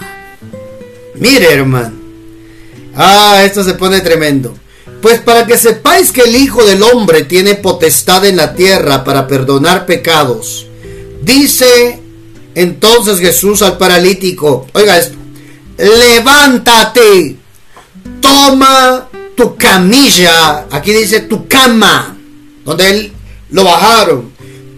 [1.15, 1.93] Mire, hermano.
[2.95, 4.55] Ah, esto se pone tremendo.
[5.05, 9.27] Pues para que sepáis que el Hijo del Hombre tiene potestad en la tierra para
[9.27, 10.65] perdonar pecados.
[11.21, 12.01] Dice
[12.55, 15.15] entonces Jesús al paralítico, oiga esto,
[15.77, 17.35] levántate,
[18.19, 22.17] toma tu camilla, aquí dice tu cama,
[22.63, 23.13] donde él
[23.51, 24.31] lo bajaron,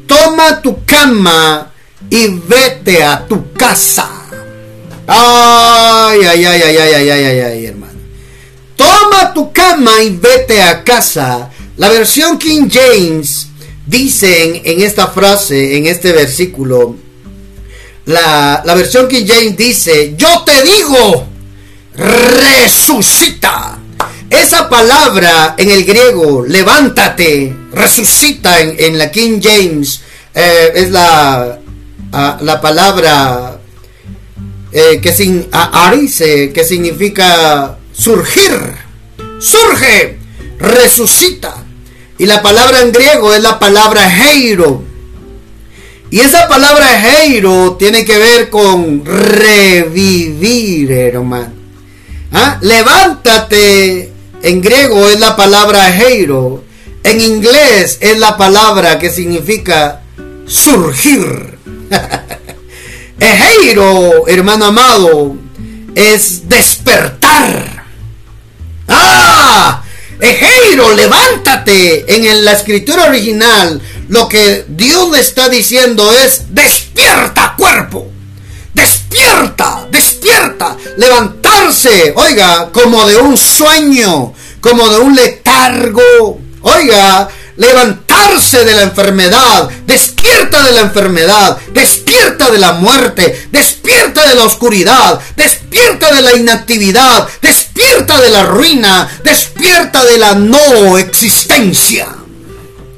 [0.08, 1.72] toma tu cama
[2.10, 4.10] y vete a tu casa.
[5.08, 7.87] Ay, ay, ay, ay, ay, ay, ay, ay, hermano.
[8.78, 11.50] Toma tu cama y vete a casa.
[11.76, 13.48] La versión King James
[13.86, 16.96] dicen en esta frase, en este versículo,
[18.06, 21.28] la, la versión King James dice, yo te digo,
[21.96, 23.80] resucita.
[24.30, 30.02] Esa palabra en el griego, levántate, resucita en, la King James,
[30.34, 31.60] eh, es la,
[32.12, 33.60] la palabra
[34.72, 38.76] eh, que, sin, arice, que significa surgir,
[39.40, 40.18] surge,
[40.60, 41.64] resucita.
[42.18, 44.84] Y la palabra en griego es la palabra heiro.
[46.10, 51.54] Y esa palabra heiro tiene que ver con revivir, hermano.
[52.32, 52.58] ¿Ah?
[52.62, 56.64] Levántate en griego es la palabra heiro.
[57.04, 60.02] En inglés es la palabra que significa
[60.46, 61.58] surgir.
[63.20, 65.36] Ejeiro, hermano amado,
[65.96, 67.77] es despertar.
[68.88, 69.84] ¡Ah!
[70.20, 72.16] Ejeiro, levántate.
[72.16, 78.12] En la escritura original, lo que Dios le está diciendo es, despierta cuerpo.
[78.74, 80.76] Despierta, despierta.
[80.98, 86.40] Levantarse, oiga, como de un sueño, como de un letargo.
[86.62, 94.36] Oiga, levantarse de la enfermedad, despierta de la enfermedad, despierta de la muerte, despierta de
[94.36, 97.67] la oscuridad, despierta de la inactividad, despierta
[98.22, 102.08] de la ruina, despierta de la no existencia.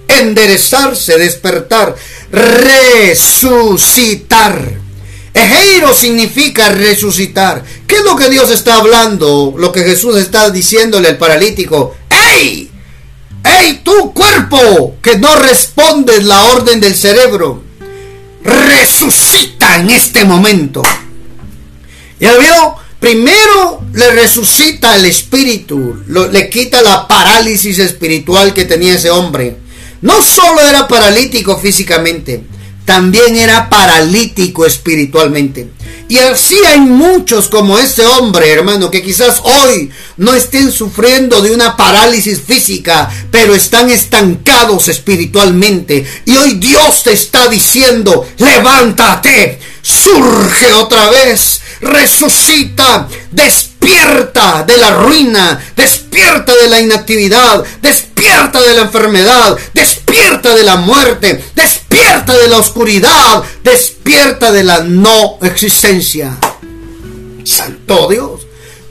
[0.07, 1.95] Enderezarse, despertar,
[2.31, 3.77] resucitar.
[5.33, 7.63] Ejeiro significa resucitar.
[7.85, 9.53] ¿Qué es lo que Dios está hablando?
[9.57, 11.95] Lo que Jesús está diciéndole al paralítico.
[12.09, 12.71] ¡Ey!
[13.43, 14.95] ¡Ey, tu cuerpo!
[15.01, 17.63] Que no respondes la orden del cerebro.
[18.43, 20.81] Resucita en este momento.
[22.19, 22.75] ¿Ya vio?
[22.99, 29.57] Primero le resucita el espíritu, le quita la parálisis espiritual que tenía ese hombre.
[30.01, 32.43] No solo era paralítico físicamente,
[32.85, 35.69] también era paralítico espiritualmente.
[36.09, 41.51] Y así hay muchos como este hombre, hermano, que quizás hoy no estén sufriendo de
[41.51, 46.03] una parálisis física, pero están estancados espiritualmente.
[46.25, 55.59] Y hoy Dios te está diciendo, levántate, surge otra vez, resucita, despierta de la ruina,
[55.75, 62.57] despierta de la inactividad, despierta de la enfermedad, despierta de la muerte, despierta de la
[62.57, 66.37] oscuridad, despierta de la no existencia.
[67.43, 68.41] Santo Dios,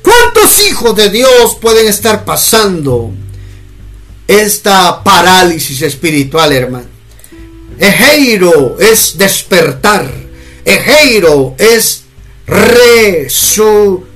[0.03, 3.13] ¿cuántos hijos de Dios pueden estar pasando
[4.27, 6.87] esta parálisis espiritual, hermano?
[7.79, 10.11] Ejeiro es despertar.
[10.65, 12.03] Ejeiro es
[12.49, 14.09] resucitar.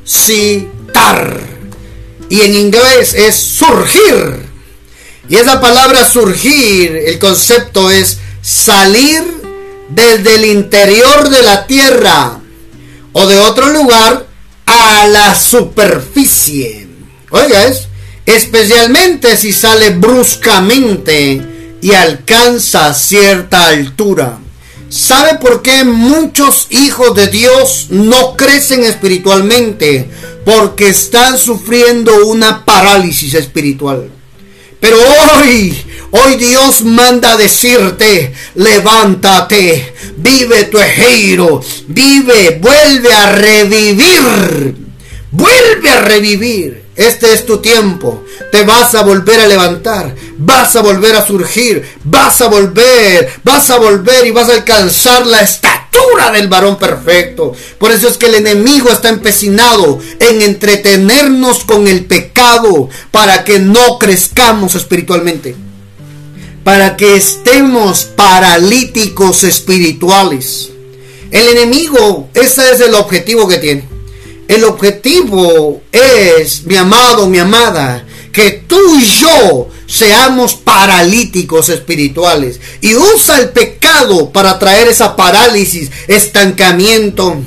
[2.29, 4.51] Y en inglés es surgir.
[5.29, 9.23] Y esa palabra surgir, el concepto es salir
[9.89, 12.41] desde el interior de la tierra
[13.13, 14.27] o de otro lugar
[14.67, 16.89] a la superficie.
[17.31, 17.89] Oiga, es
[18.27, 21.41] especialmente si sale bruscamente
[21.81, 24.39] y alcanza cierta altura.
[24.93, 30.07] ¿Sabe por qué muchos hijos de Dios no crecen espiritualmente?
[30.45, 34.11] Porque están sufriendo una parálisis espiritual.
[34.81, 35.75] Pero hoy,
[36.11, 44.77] hoy Dios manda decirte, levántate, vive tu ejeiro, vive, vuelve a revivir,
[45.31, 46.82] vuelve a revivir.
[46.97, 48.25] Este es tu tiempo.
[48.51, 50.15] Te vas a volver a levantar.
[50.37, 51.83] Vas a volver a surgir.
[52.05, 53.31] Vas a volver.
[53.43, 57.53] Vas a volver y vas a alcanzar la estatura del varón perfecto.
[57.79, 63.59] Por eso es que el enemigo está empecinado en entretenernos con el pecado para que
[63.59, 65.55] no crezcamos espiritualmente.
[66.63, 70.71] Para que estemos paralíticos espirituales.
[71.31, 73.92] El enemigo, ese es el objetivo que tiene.
[74.53, 82.61] El objetivo es, mi amado, mi amada, que tú y yo seamos paralíticos espirituales.
[82.83, 87.41] Y usa el pecado para traer esa parálisis, estancamiento.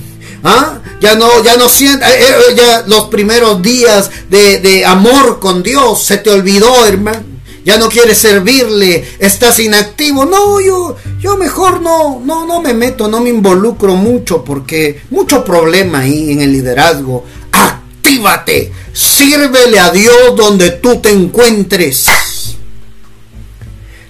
[0.44, 0.80] ¿Ah?
[1.00, 5.62] Ya no, ya no sientes, eh, eh, ya los primeros días de, de amor con
[5.62, 7.35] Dios se te olvidó, hermano
[7.66, 10.24] ya no quieres servirle, estás inactivo.
[10.24, 15.44] No, yo, yo mejor no, no, no me meto, no me involucro mucho porque mucho
[15.44, 17.26] problema ahí en el liderazgo.
[17.52, 22.06] Actívate, sírvele a Dios donde tú te encuentres.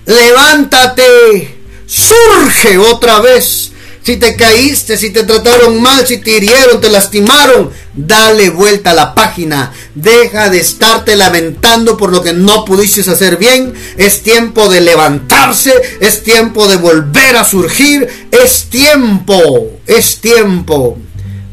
[0.05, 1.55] Levántate,
[1.87, 3.71] surge otra vez
[4.05, 8.93] si te caíste, si te trataron mal, si te hirieron, te lastimaron, dale vuelta a
[8.93, 9.73] la página.
[9.95, 13.73] Deja de estarte lamentando por lo que no pudiste hacer bien.
[13.97, 20.99] Es tiempo de levantarse, es tiempo de volver a surgir, es tiempo, es tiempo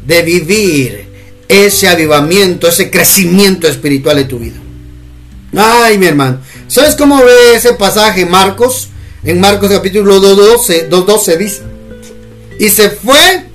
[0.05, 1.07] de vivir
[1.47, 4.59] ese avivamiento, ese crecimiento espiritual de tu vida.
[5.55, 6.41] Ay, mi hermano.
[6.67, 8.89] ¿Sabes cómo ve ese pasaje Marcos?
[9.23, 11.72] En Marcos capítulo 12, 12 dice.
[12.59, 13.45] Y se fue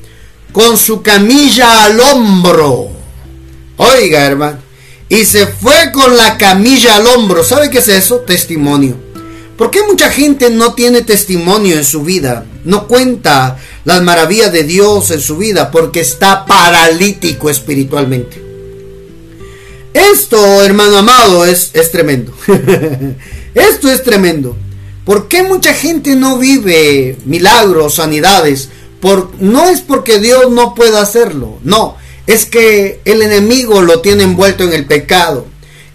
[0.53, 2.91] con su camilla al hombro.
[3.77, 4.59] Oiga, hermano.
[5.09, 7.43] Y se fue con la camilla al hombro.
[7.43, 8.17] ¿Sabe qué es eso?
[8.21, 8.97] Testimonio.
[9.57, 12.47] ¿Por qué mucha gente no tiene testimonio en su vida?
[12.65, 18.41] No cuenta las maravillas de Dios en su vida porque está paralítico espiritualmente.
[19.93, 22.33] Esto, hermano amado, es, es tremendo.
[23.55, 24.57] Esto es tremendo.
[25.05, 28.69] ¿Por qué mucha gente no vive milagros, sanidades?
[29.41, 31.97] No es porque Dios no pueda hacerlo, no,
[32.27, 35.47] es que el enemigo lo tiene envuelto en el pecado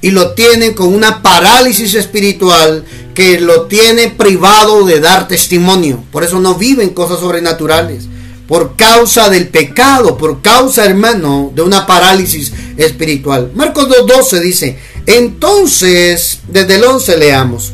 [0.01, 2.83] y lo tiene con una parálisis espiritual
[3.13, 6.03] que lo tiene privado de dar testimonio.
[6.11, 8.05] Por eso no viven cosas sobrenaturales.
[8.47, 13.51] Por causa del pecado, por causa, hermano, de una parálisis espiritual.
[13.55, 17.71] Marcos 2.12 dice, entonces, desde el 11 leamos,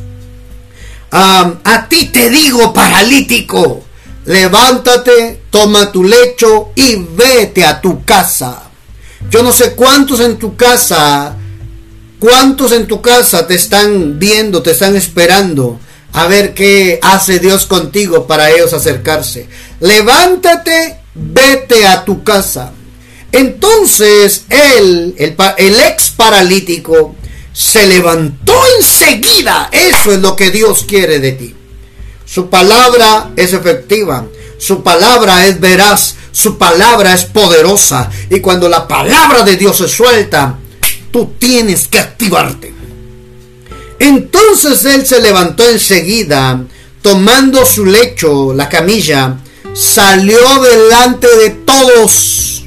[1.11, 3.83] a ti te digo, paralítico,
[4.29, 8.69] levántate, toma tu lecho y vete a tu casa.
[9.31, 11.35] Yo no sé cuántos en tu casa,
[12.19, 15.79] cuántos en tu casa te están viendo, te están esperando
[16.13, 19.47] a ver qué hace Dios contigo para ellos acercarse.
[19.79, 22.71] Levántate, vete a tu casa.
[23.31, 27.15] Entonces él, el, el ex paralítico,
[27.51, 29.69] se levantó enseguida.
[29.71, 31.55] Eso es lo que Dios quiere de ti.
[32.31, 34.27] Su palabra es efectiva.
[34.59, 36.15] Su palabra es veraz.
[36.31, 38.07] Su palabra es poderosa.
[38.29, 40.59] Y cuando la palabra de Dios se suelta,
[41.11, 42.71] tú tienes que activarte.
[43.97, 46.63] Entonces él se levantó enseguida,
[47.01, 49.37] tomando su lecho, la camilla,
[49.73, 52.63] salió delante de todos,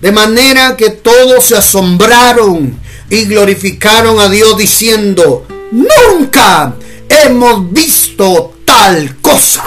[0.00, 2.78] de manera que todos se asombraron
[3.10, 6.74] y glorificaron a Dios diciendo, nunca
[7.08, 9.64] hemos visto tal cosa.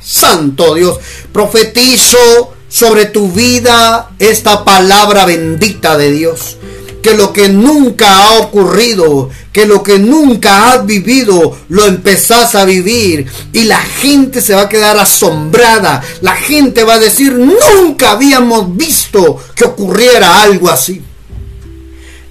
[0.00, 0.98] Santo Dios,
[1.32, 6.56] profetizo sobre tu vida esta palabra bendita de Dios.
[7.02, 12.64] Que lo que nunca ha ocurrido, que lo que nunca has vivido, lo empezás a
[12.64, 13.26] vivir.
[13.52, 16.02] Y la gente se va a quedar asombrada.
[16.20, 21.02] La gente va a decir, nunca habíamos visto que ocurriera algo así.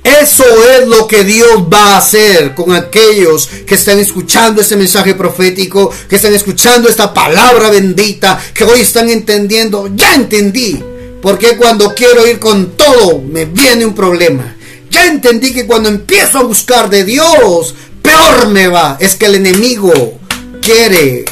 [0.03, 0.43] Eso
[0.77, 5.91] es lo que Dios va a hacer con aquellos que están escuchando este mensaje profético,
[6.09, 10.83] que están escuchando esta palabra bendita, que hoy están entendiendo, ya entendí,
[11.21, 14.55] porque cuando quiero ir con todo me viene un problema.
[14.89, 18.97] Ya entendí que cuando empiezo a buscar de Dios, peor me va.
[18.99, 20.19] Es que el enemigo
[20.61, 21.25] quiere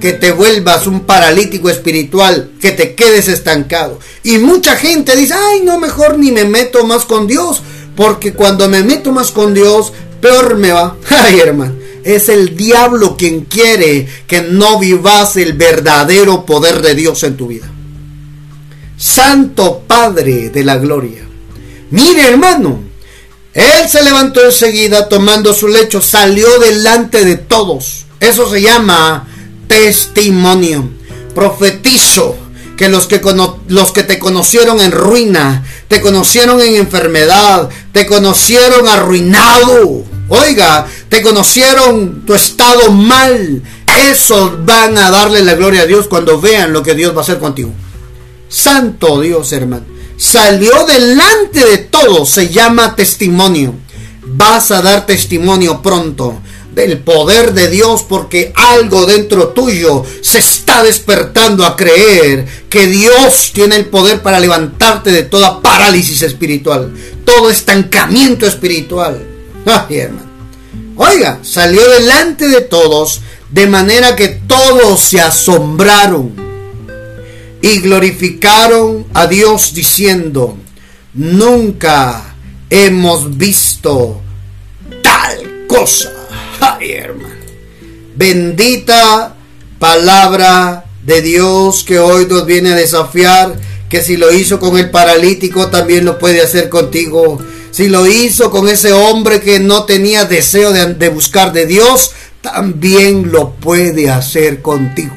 [0.00, 3.98] que te vuelvas un paralítico espiritual, que te quedes estancado.
[4.22, 7.62] Y mucha gente dice, ay, no, mejor ni me meto más con Dios,
[7.96, 10.96] porque cuando me meto más con Dios, peor me va.
[11.10, 11.74] Ay, hermano.
[12.04, 17.46] Es el diablo quien quiere que no vivas el verdadero poder de Dios en tu
[17.46, 17.70] vida.
[18.96, 21.22] Santo Padre de la Gloria.
[21.90, 22.92] Mire, hermano.
[23.54, 28.06] Él se levantó enseguida tomando su lecho, salió delante de todos.
[28.18, 29.28] Eso se llama
[29.68, 30.88] testimonio.
[31.34, 32.36] Profetizo
[32.82, 33.20] que los que,
[33.68, 40.02] los que te conocieron en ruina, te conocieron en enfermedad, te conocieron arruinado.
[40.26, 43.62] Oiga, te conocieron tu estado mal.
[44.10, 47.22] Esos van a darle la gloria a Dios cuando vean lo que Dios va a
[47.22, 47.70] hacer contigo.
[48.48, 49.84] Santo Dios, hermano.
[50.16, 53.74] Salió delante de todo, se llama testimonio.
[54.24, 56.40] Vas a dar testimonio pronto
[56.74, 63.50] del poder de Dios porque algo dentro tuyo se está despertando a creer que Dios
[63.52, 66.92] tiene el poder para levantarte de toda parálisis espiritual,
[67.24, 69.22] todo estancamiento espiritual.
[69.64, 70.30] Hermano.
[70.96, 73.20] Oiga, salió delante de todos
[73.50, 76.32] de manera que todos se asombraron
[77.60, 80.56] y glorificaron a Dios diciendo,
[81.14, 82.34] nunca
[82.70, 84.20] hemos visto
[85.02, 86.21] tal cosa.
[86.64, 87.34] Ay, hermano.
[88.14, 89.34] Bendita
[89.80, 93.56] palabra de Dios que hoy nos viene a desafiar,
[93.88, 97.40] que si lo hizo con el paralítico, también lo puede hacer contigo.
[97.72, 102.12] Si lo hizo con ese hombre que no tenía deseo de, de buscar de Dios,
[102.42, 105.16] también lo puede hacer contigo.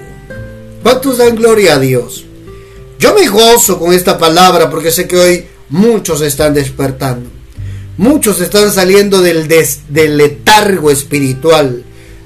[0.81, 2.25] ¿Cuántos dan gloria a Dios?
[2.97, 7.34] Yo me gozo con esta palabra porque sé que hoy muchos están despertando.
[7.97, 11.83] Muchos están saliendo del, del letargo espiritual,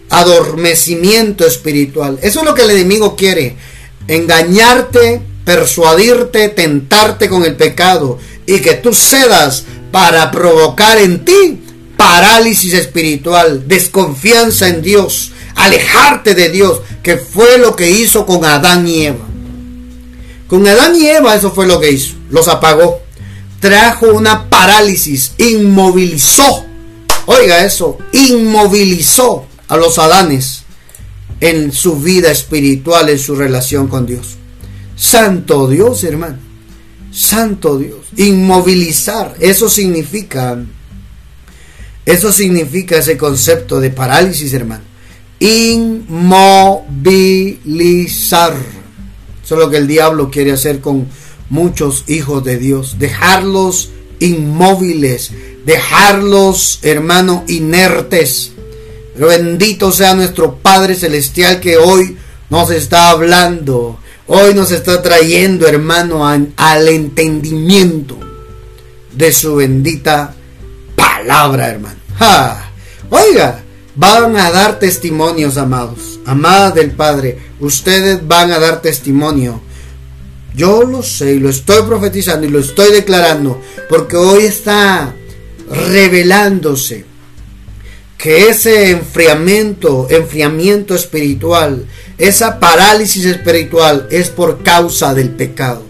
[0.09, 2.20] adormecimiento espiritual.
[2.22, 3.55] Eso es lo que el enemigo quiere.
[4.07, 8.17] Engañarte, persuadirte, tentarte con el pecado
[8.47, 11.59] y que tú cedas para provocar en ti
[11.99, 18.88] parálisis espiritual, desconfianza en Dios, alejarte de Dios, que fue lo que hizo con Adán
[18.88, 19.28] y Eva.
[20.47, 23.01] Con Adán y Eva eso fue lo que hizo, los apagó,
[23.60, 26.66] trajo una parálisis, inmovilizó,
[27.26, 30.64] oiga eso, inmovilizó a los Adanes
[31.39, 34.38] en su vida espiritual, en su relación con Dios.
[34.95, 36.38] Santo Dios, hermano.
[37.12, 37.99] Santo Dios.
[38.18, 39.36] Inmovilizar.
[39.39, 40.62] Eso significa.
[42.05, 44.84] Eso significa ese concepto de parálisis, hermano.
[45.39, 46.93] Inmovilizar.
[49.43, 51.07] Eso es lo que el diablo quiere hacer con
[51.50, 52.97] muchos hijos de Dios.
[53.00, 53.89] Dejarlos
[54.20, 55.32] inmóviles.
[55.66, 58.52] Dejarlos, hermano, inertes.
[59.14, 62.18] Pero bendito sea nuestro Padre Celestial que hoy
[62.50, 64.00] nos está hablando
[64.32, 68.16] Hoy nos está trayendo, hermano, al entendimiento
[69.12, 70.36] de su bendita
[70.95, 71.95] palabra, hermano.
[73.10, 73.64] Oiga,
[73.95, 77.39] van a dar testimonios, amados, amadas del Padre.
[77.60, 79.62] Ustedes van a dar testimonio.
[80.60, 85.16] Yo lo sé y lo estoy profetizando y lo estoy declarando porque hoy está
[85.72, 87.05] revelándose
[88.18, 91.86] que ese enfriamiento, enfriamiento espiritual,
[92.18, 95.82] esa parálisis espiritual es por causa del pecado.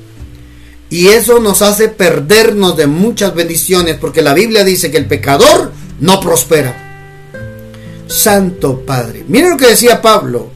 [0.92, 5.72] Y eso nos hace perdernos de muchas bendiciones porque la Biblia dice que el pecador
[6.00, 7.26] no prospera.
[8.06, 9.26] Santo Padre.
[9.28, 10.52] Miren lo que decía Pablo.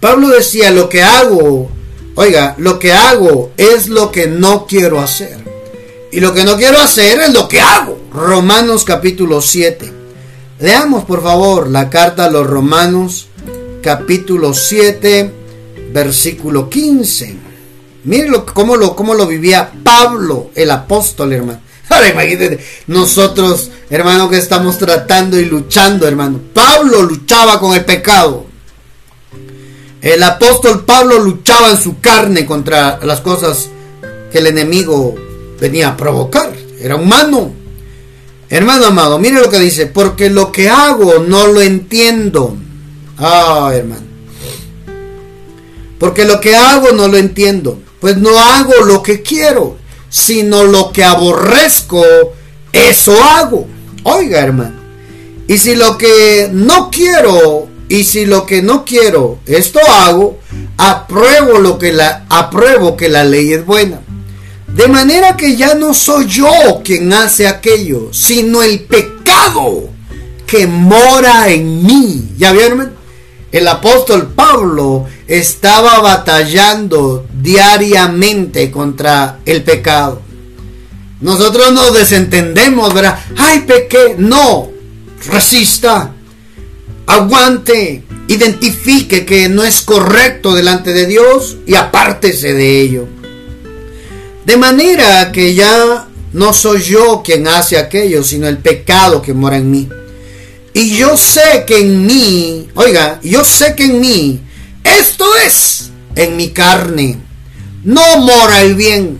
[0.00, 1.77] Pablo decía, lo que hago,
[2.18, 5.38] oiga, lo que hago es lo que no quiero hacer.
[6.10, 7.96] Y lo que no quiero hacer es lo que hago.
[8.12, 9.92] Romanos capítulo 7.
[10.58, 13.28] Leamos por favor la carta a los Romanos
[13.80, 15.32] capítulo 7
[15.92, 17.36] versículo 15.
[18.02, 21.60] Miren cómo, lo, cómo lo vivía Pablo, el apóstol, hermano.
[21.88, 22.58] Ahora imagínense,
[22.88, 26.40] nosotros, hermano, que estamos tratando y luchando, hermano.
[26.52, 28.46] Pablo luchaba con el pecado.
[30.00, 33.68] El apóstol Pablo luchaba en su carne contra las cosas
[34.30, 35.14] que el enemigo
[35.60, 36.52] venía a provocar.
[36.80, 37.52] Era humano.
[38.50, 42.56] Hermano amado, mire lo que dice, porque lo que hago no lo entiendo.
[43.18, 44.06] Ah, hermano.
[45.98, 47.80] Porque lo que hago no lo entiendo.
[48.00, 49.76] Pues no hago lo que quiero,
[50.08, 52.02] sino lo que aborrezco,
[52.72, 53.66] eso hago.
[54.04, 54.76] Oiga, hermano.
[55.48, 60.38] Y si lo que no quiero, y si lo que no quiero, esto hago,
[60.76, 64.00] apruebo lo que la apruebo que la ley es buena.
[64.66, 69.88] De manera que ya no soy yo quien hace aquello, sino el pecado
[70.46, 72.30] que mora en mí.
[72.36, 72.92] ¿Ya vieron?
[73.50, 80.20] El apóstol Pablo estaba batallando diariamente contra el pecado.
[81.20, 83.18] Nosotros nos desentendemos, ¿verdad?
[83.36, 84.16] Ay, pequé.
[84.18, 84.68] No,
[85.26, 86.12] resista,
[87.08, 93.08] aguante, identifique que no es correcto delante de Dios y apártese de ello.
[94.44, 99.56] De manera que ya no soy yo quien hace aquello, sino el pecado que mora
[99.56, 99.88] en mí.
[100.74, 104.40] Y yo sé que en mí, oiga, yo sé que en mí,
[104.84, 107.18] esto es en mi carne,
[107.84, 109.18] no mora el bien,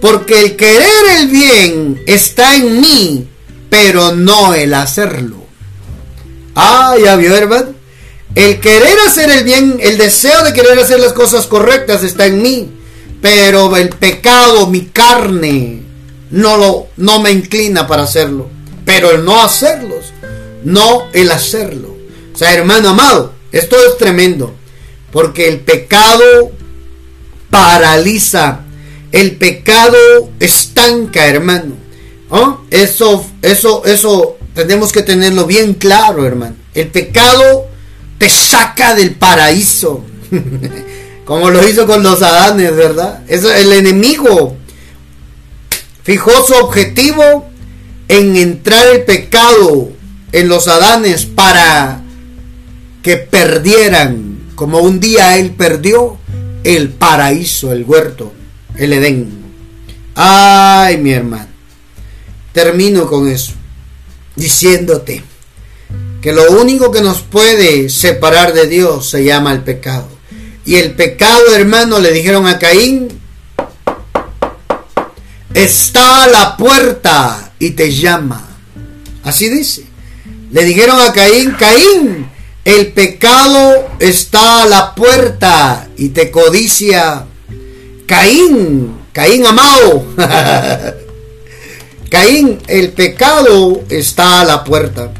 [0.00, 3.28] porque el querer el bien está en mí,
[3.68, 5.37] pero no el hacerlo.
[6.60, 7.72] Ah, ya vio, hermano.
[8.34, 12.42] El querer hacer el bien, el deseo de querer hacer las cosas correctas está en
[12.42, 12.68] mí,
[13.22, 15.82] pero el pecado, mi carne,
[16.30, 18.48] no, lo, no me inclina para hacerlo.
[18.84, 20.12] Pero el no hacerlos,
[20.64, 21.96] no el hacerlo.
[22.34, 24.52] O sea, hermano amado, esto es tremendo.
[25.12, 26.50] Porque el pecado
[27.50, 28.64] paraliza.
[29.12, 29.96] El pecado
[30.40, 31.76] estanca, hermano.
[32.30, 32.62] ¿Oh?
[32.70, 36.56] Eso, eso, eso tenemos que tenerlo bien claro, hermano.
[36.74, 37.68] El pecado
[38.18, 40.04] te saca del paraíso.
[41.24, 43.22] Como lo hizo con los Adanes, ¿verdad?
[43.28, 44.56] Eso, el enemigo
[46.02, 47.46] fijó su objetivo
[48.08, 49.90] en entrar el pecado
[50.32, 52.00] en los Adanes para
[53.02, 56.18] que perdieran, como un día él perdió
[56.64, 58.32] el paraíso, el huerto,
[58.76, 59.38] el Edén.
[60.16, 61.46] Ay, mi hermano.
[62.52, 63.52] Termino con eso,
[64.38, 65.22] diciéndote
[66.22, 70.08] que lo único que nos puede separar de Dios se llama el pecado.
[70.64, 73.08] Y el pecado, hermano, le dijeron a Caín,
[75.54, 78.48] está a la puerta y te llama.
[79.24, 79.84] Así dice.
[80.50, 82.30] Le dijeron a Caín, Caín,
[82.64, 87.26] el pecado está a la puerta y te codicia.
[88.06, 90.04] Caín, Caín amado.
[92.10, 95.12] Caín, el pecado está a la puerta.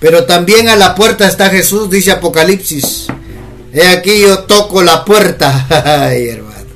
[0.00, 3.06] Pero también a la puerta está Jesús, dice Apocalipsis.
[3.72, 5.66] He aquí yo toco la puerta.
[6.08, 6.66] Ay, hermano.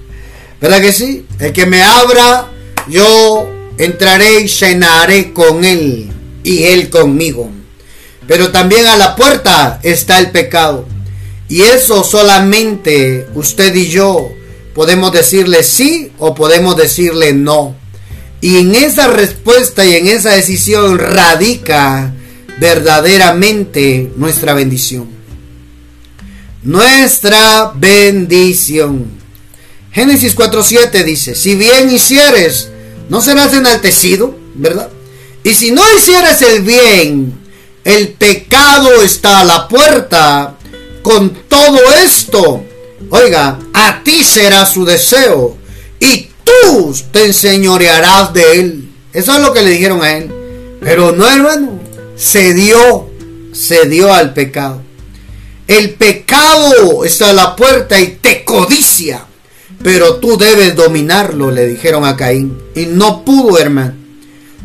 [0.60, 1.26] ¿Verdad que sí?
[1.38, 2.50] El que me abra,
[2.88, 3.48] yo
[3.78, 7.50] entraré y cenaré con él y él conmigo.
[8.26, 10.86] Pero también a la puerta está el pecado.
[11.48, 14.30] Y eso solamente usted y yo
[14.74, 17.74] podemos decirle sí o podemos decirle no.
[18.40, 22.14] Y en esa respuesta y en esa decisión radica
[22.58, 25.08] verdaderamente nuestra bendición.
[26.62, 29.06] Nuestra bendición.
[29.92, 32.70] Génesis 4.7 dice, si bien hicieres,
[33.08, 34.88] no serás enaltecido, ¿verdad?
[35.42, 37.32] Y si no hicieres el bien,
[37.84, 40.56] el pecado está a la puerta.
[41.02, 42.62] Con todo esto,
[43.10, 45.56] oiga, a ti será su deseo
[45.98, 46.29] y
[46.62, 48.88] tú te enseñorearás de él.
[49.12, 50.30] Eso es lo que le dijeron a él.
[50.80, 51.78] Pero no, hermano,
[52.16, 53.08] se dio,
[54.12, 54.82] al pecado.
[55.66, 59.26] El pecado está a la puerta y te codicia.
[59.82, 62.58] Pero tú debes dominarlo, le dijeron a Caín.
[62.74, 63.94] Y no pudo, hermano.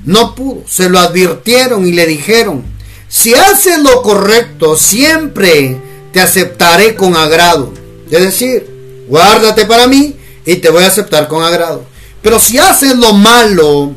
[0.05, 0.63] No pudo.
[0.67, 2.63] Se lo advirtieron y le dijeron,
[3.07, 5.77] si haces lo correcto, siempre
[6.11, 7.73] te aceptaré con agrado.
[8.09, 10.15] Es decir, guárdate para mí
[10.45, 11.85] y te voy a aceptar con agrado.
[12.21, 13.93] Pero si haces lo malo,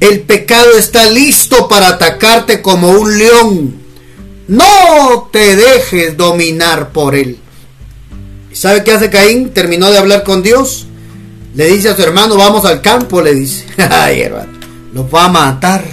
[0.00, 3.74] el pecado está listo para atacarte como un león.
[4.48, 7.38] No te dejes dominar por él.
[8.52, 9.50] ¿Sabe qué hace Caín?
[9.50, 10.86] Terminó de hablar con Dios.
[11.54, 13.64] Le dice a su hermano, vamos al campo, le dice.
[13.90, 14.52] Ay, hermano,
[14.92, 15.84] los va a matar.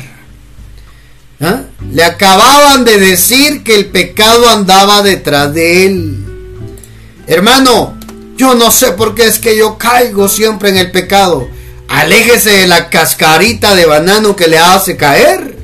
[1.40, 1.62] ¿Ah?
[1.92, 6.26] Le acababan de decir que el pecado andaba detrás de él.
[7.28, 7.97] Hermano,
[8.38, 11.48] yo no sé por qué es que yo caigo siempre en el pecado.
[11.88, 15.58] Aléjese de la cascarita de banano que le hace caer.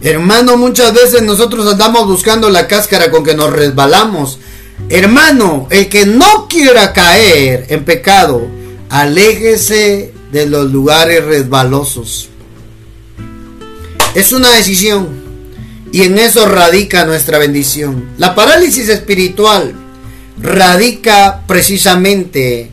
[0.00, 4.38] Hermano, muchas veces nosotros andamos buscando la cáscara con que nos resbalamos.
[4.88, 8.46] Hermano, el que no quiera caer en pecado,
[8.88, 12.30] aléjese de los lugares resbalosos.
[14.14, 15.08] Es una decisión
[15.92, 18.10] y en eso radica nuestra bendición.
[18.16, 19.74] La parálisis espiritual
[20.38, 22.70] radica precisamente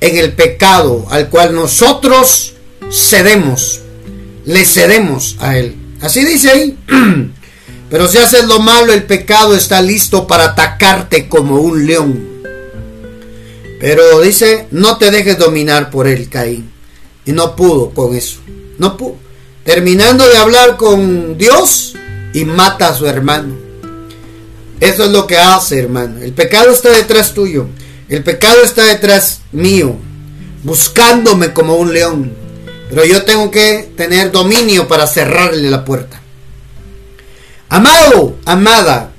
[0.00, 2.54] en el pecado al cual nosotros
[2.90, 3.80] cedemos,
[4.44, 5.76] le cedemos a él.
[6.00, 6.78] Así dice ahí.
[7.90, 12.26] Pero si haces lo malo, el pecado está listo para atacarte como un león.
[13.80, 16.70] Pero dice, no te dejes dominar por él, Caín.
[17.24, 18.38] Y no pudo con eso.
[18.78, 19.16] No pudo.
[19.64, 21.94] Terminando de hablar con Dios
[22.32, 23.65] y mata a su hermano.
[24.80, 26.20] Eso es lo que hace, hermano.
[26.20, 27.66] El pecado está detrás tuyo.
[28.08, 29.96] El pecado está detrás mío,
[30.62, 32.32] buscándome como un león.
[32.88, 36.20] Pero yo tengo que tener dominio para cerrarle la puerta.
[37.68, 39.12] Amado, amada,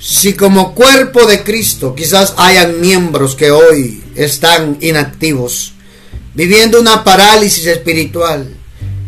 [0.00, 5.74] si como cuerpo de Cristo quizás hayan miembros que hoy están inactivos,
[6.34, 8.56] viviendo una parálisis espiritual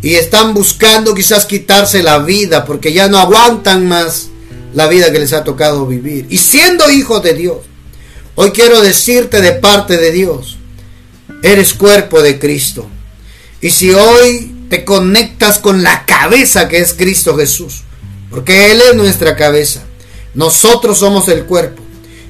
[0.01, 4.29] y están buscando quizás quitarse la vida porque ya no aguantan más
[4.75, 6.27] la vida que les ha tocado vivir.
[6.31, 7.59] Y siendo hijos de Dios,
[8.35, 10.57] Hoy quiero decirte de parte de Dios,
[11.43, 12.87] eres cuerpo de Cristo.
[13.61, 17.83] Y si hoy te conectas con la cabeza que es Cristo Jesús,
[18.31, 19.83] porque Él es nuestra cabeza,
[20.35, 21.83] nosotros somos el cuerpo.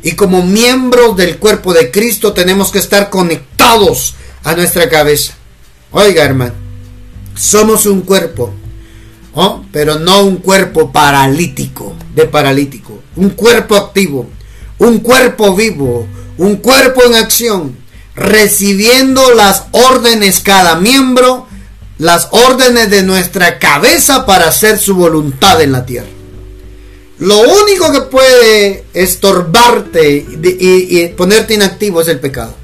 [0.02, 5.34] Y como miembros del cuerpo de Cristo tenemos que estar conectados a nuestra cabeza.
[5.92, 6.54] Oiga, hermano,
[7.36, 8.52] somos un cuerpo,
[9.72, 14.28] pero no un cuerpo paralítico, de paralítico, un cuerpo activo
[14.82, 16.08] un cuerpo vivo,
[16.38, 17.76] un cuerpo en acción,
[18.16, 21.46] recibiendo las órdenes cada miembro,
[21.98, 26.08] las órdenes de nuestra cabeza para hacer su voluntad en la tierra.
[27.20, 32.56] Lo único que puede estorbarte y, ponerte inactivo es el pecado.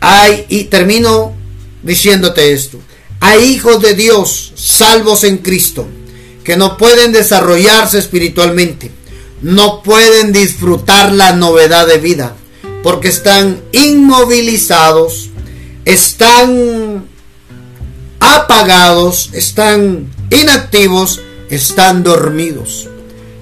[0.00, 1.34] Hay, y termino
[1.82, 2.78] diciéndote esto.
[3.20, 5.86] Hay hijos de Dios salvos en Cristo
[6.44, 8.90] que no pueden desarrollarse espiritualmente
[9.42, 12.34] no pueden disfrutar la novedad de vida
[12.82, 15.30] porque están inmovilizados,
[15.84, 17.06] están
[18.20, 22.88] apagados, están inactivos, están dormidos.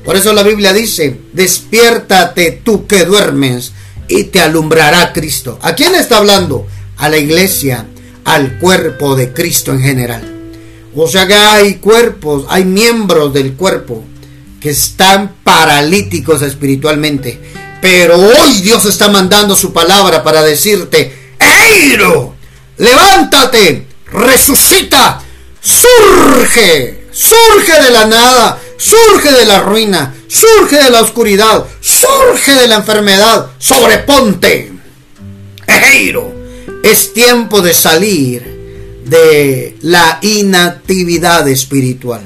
[0.04, 3.72] Por eso la Biblia dice, despiértate tú que duermes
[4.08, 5.58] y te alumbrará Cristo.
[5.62, 6.66] ¿A quién está hablando?
[6.96, 7.86] A la iglesia,
[8.26, 10.32] al cuerpo de Cristo en general.
[10.94, 14.04] O sea que hay cuerpos, hay miembros del cuerpo
[14.60, 17.40] que están paralíticos espiritualmente.
[17.80, 22.34] Pero hoy Dios está mandando su palabra para decirte, Eiro,
[22.78, 25.20] levántate, resucita,
[25.60, 32.66] surge, surge de la nada, surge de la ruina, surge de la oscuridad, surge de
[32.66, 34.72] la enfermedad, sobreponte.
[35.66, 36.35] Ejeiro,
[36.90, 42.22] es tiempo de salir de la inactividad espiritual.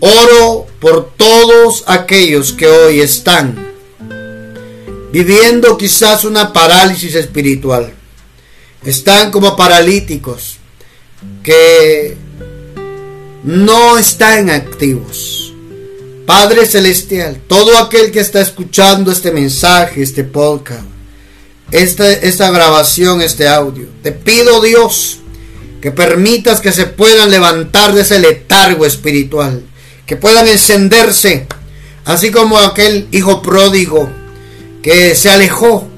[0.00, 3.68] Oro por todos aquellos que hoy están
[5.12, 7.92] viviendo quizás una parálisis espiritual.
[8.84, 10.56] Están como paralíticos
[11.42, 12.16] que
[13.44, 15.52] no están activos.
[16.26, 20.84] Padre Celestial, todo aquel que está escuchando este mensaje, este podcast,
[21.70, 25.18] esta, esta grabación, este audio, te pido Dios
[25.80, 29.62] que permitas que se puedan levantar de ese letargo espiritual,
[30.06, 31.46] que puedan encenderse,
[32.04, 34.08] así como aquel hijo pródigo
[34.82, 35.88] que se alejó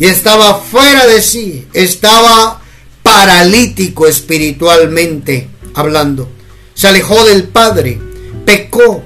[0.00, 2.62] y estaba fuera de sí, estaba
[3.02, 6.28] paralítico espiritualmente hablando.
[6.74, 8.00] Se alejó del Padre,
[8.46, 9.02] pecó.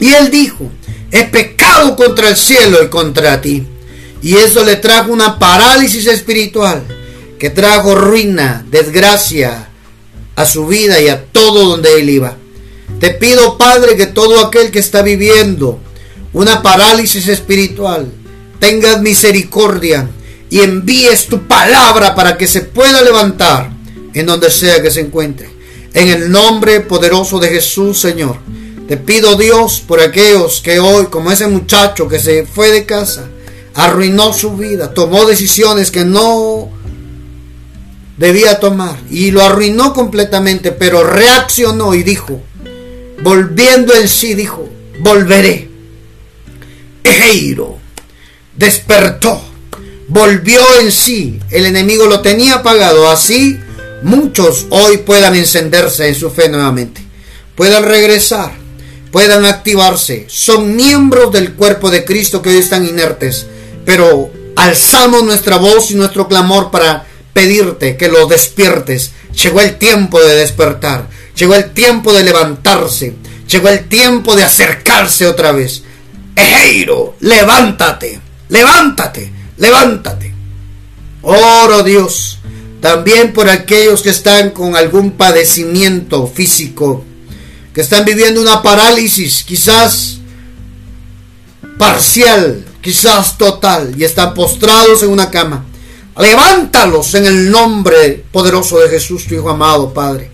[0.00, 0.70] Y él dijo,
[1.10, 3.66] he pecado contra el cielo y contra ti.
[4.26, 6.82] Y eso le trajo una parálisis espiritual
[7.38, 9.68] que trajo ruina, desgracia
[10.34, 12.36] a su vida y a todo donde él iba.
[12.98, 15.78] Te pido, Padre, que todo aquel que está viviendo
[16.32, 18.10] una parálisis espiritual,
[18.58, 20.08] tengas misericordia
[20.50, 23.70] y envíes tu palabra para que se pueda levantar
[24.12, 25.48] en donde sea que se encuentre.
[25.94, 28.38] En el nombre poderoso de Jesús, Señor,
[28.88, 33.28] te pido Dios por aquellos que hoy, como ese muchacho que se fue de casa,
[33.76, 36.70] arruinó su vida, tomó decisiones que no
[38.16, 42.40] debía tomar y lo arruinó completamente, pero reaccionó y dijo,
[43.22, 44.68] volviendo en sí, dijo,
[45.00, 45.70] volveré.
[47.04, 47.78] Ejeiro
[48.56, 49.40] despertó,
[50.08, 53.58] volvió en sí, el enemigo lo tenía apagado, así
[54.02, 57.02] muchos hoy puedan encenderse en su fe nuevamente,
[57.54, 58.52] puedan regresar,
[59.12, 63.46] puedan activarse, son miembros del cuerpo de Cristo que hoy están inertes,
[63.86, 69.12] pero alzamos nuestra voz y nuestro clamor para pedirte que lo despiertes.
[69.42, 73.14] Llegó el tiempo de despertar, llegó el tiempo de levantarse,
[73.48, 75.82] llegó el tiempo de acercarse otra vez.
[76.36, 80.32] Ejeiro, levántate levántate, levántate.
[81.22, 82.38] Oro Dios,
[82.80, 87.04] también por aquellos que están con algún padecimiento físico,
[87.74, 90.18] que están viviendo una parálisis, quizás
[91.78, 95.64] parcial, quizás total, y están postrados en una cama.
[96.16, 100.30] Levántalos en el nombre poderoso de Jesús, tu Hijo amado, Padre.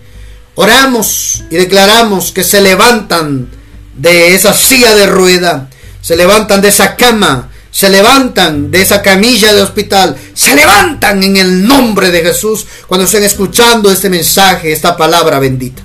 [0.53, 3.49] Oramos y declaramos que se levantan
[3.97, 5.67] de esa silla de rueda,
[5.99, 11.37] se levantan de esa cama, se levantan de esa camilla de hospital, se levantan en
[11.37, 15.81] el nombre de Jesús cuando estén escuchando este mensaje, esta palabra bendita.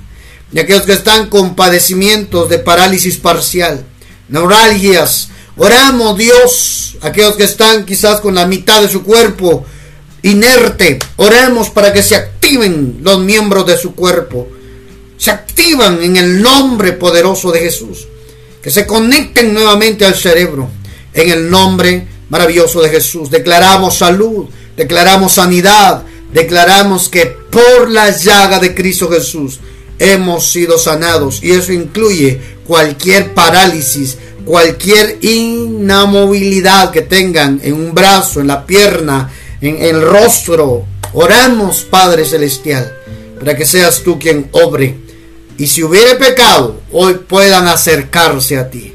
[0.53, 3.83] Y aquellos que están con padecimientos de parálisis parcial,
[4.27, 5.29] neuralgias,
[5.59, 9.65] oramos Dios, aquellos que están quizás con la mitad de su cuerpo
[10.23, 14.47] inerte, oremos para que se activen los miembros de su cuerpo,
[15.17, 18.07] se activan en el nombre poderoso de Jesús,
[18.61, 20.69] que se conecten nuevamente al cerebro
[21.13, 23.29] en el nombre maravilloso de Jesús.
[23.29, 26.03] Declaramos salud, declaramos sanidad,
[26.33, 29.59] declaramos que por la llaga de Cristo Jesús
[29.99, 31.39] hemos sido sanados.
[31.43, 34.17] Y eso incluye cualquier parálisis,
[34.49, 39.31] cualquier inamovilidad que tengan en un brazo, en la pierna,
[39.61, 40.87] en el rostro.
[41.13, 42.91] Oramos, Padre Celestial,
[43.37, 44.95] para que seas tú quien obre.
[45.59, 48.91] Y si hubiere pecado, hoy puedan acercarse a ti.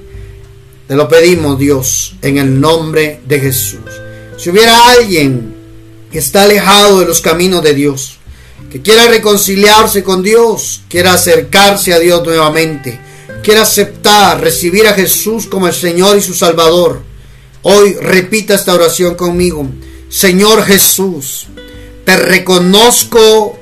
[0.88, 3.78] Te lo pedimos, Dios, en el nombre de Jesús.
[4.36, 5.54] Si hubiera alguien
[6.10, 8.18] que está alejado de los caminos de Dios,
[8.72, 12.98] que quiera reconciliarse con Dios, quiera acercarse a Dios nuevamente,
[13.44, 17.02] quiera aceptar, recibir a Jesús como el Señor y su Salvador,
[17.62, 19.68] hoy repita esta oración conmigo.
[20.08, 21.46] Señor Jesús,
[22.04, 23.56] te reconozco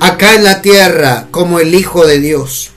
[0.00, 2.72] acá en la tierra como el Hijo de Dios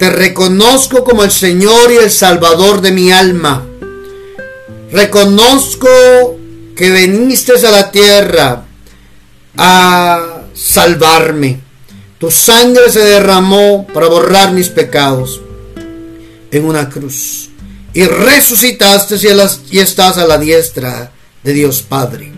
[0.00, 3.66] te reconozco como el Señor y el Salvador de mi alma.
[4.90, 5.86] Reconozco
[6.74, 8.64] que viniste a la tierra
[9.58, 11.60] a salvarme.
[12.18, 15.42] Tu sangre se derramó para borrar mis pecados
[16.50, 17.50] en una cruz.
[17.92, 19.16] Y resucitaste
[19.70, 22.32] y estás a la diestra de Dios Padre.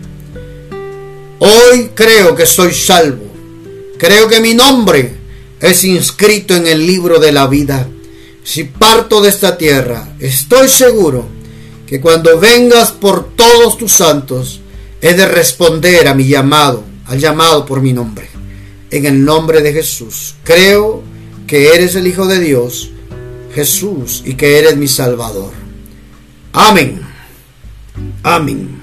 [1.39, 3.31] Hoy creo que soy salvo.
[3.97, 5.13] Creo que mi nombre
[5.59, 7.87] es inscrito en el libro de la vida.
[8.43, 11.27] Si parto de esta tierra, estoy seguro
[11.85, 14.61] que cuando vengas por todos tus santos,
[15.01, 18.29] he de responder a mi llamado, al llamado por mi nombre.
[18.89, 20.35] en el nombre de Jesús.
[20.43, 21.01] Creo
[21.47, 22.91] que eres el Hijo de Dios,
[23.53, 25.51] Jesús, y que eres mi Salvador.
[26.53, 27.01] Amén.
[28.23, 28.79] Amén.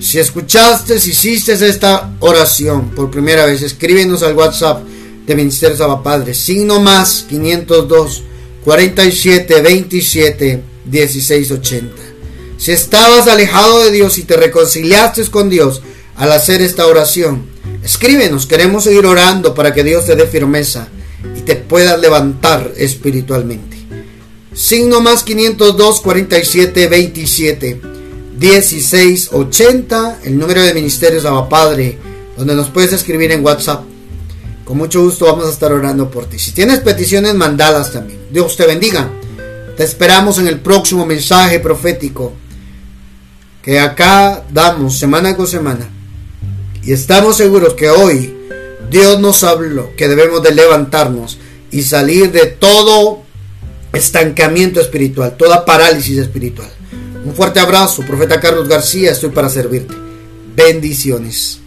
[0.00, 4.82] Si escuchaste, si hiciste esta oración por primera vez, escríbenos al WhatsApp
[5.26, 8.24] de Ministerio Saba Padre, signo más 502
[8.64, 11.94] 47 27 16 80.
[12.58, 15.82] Si estabas alejado de Dios y te reconciliaste con Dios
[16.16, 17.46] al hacer esta oración,
[17.84, 20.88] escríbenos, queremos seguir orando para que Dios te dé firmeza
[21.36, 23.71] y te pueda levantar espiritualmente.
[24.54, 27.80] Signo más 502 47 27
[28.38, 31.96] 16 80, el número de Ministerios Abba Padre,
[32.36, 33.84] donde nos puedes escribir en WhatsApp.
[34.64, 36.38] Con mucho gusto vamos a estar orando por ti.
[36.38, 38.20] Si tienes peticiones, mandalas también.
[38.30, 39.10] Dios te bendiga.
[39.76, 42.32] Te esperamos en el próximo mensaje profético
[43.62, 45.88] que acá damos semana con semana.
[46.82, 48.34] Y estamos seguros que hoy
[48.90, 51.38] Dios nos habló que debemos de levantarnos
[51.70, 53.21] y salir de todo
[53.92, 56.70] estancamiento espiritual, toda parálisis espiritual.
[57.24, 59.94] Un fuerte abrazo, profeta Carlos García, estoy para servirte.
[60.54, 61.61] Bendiciones.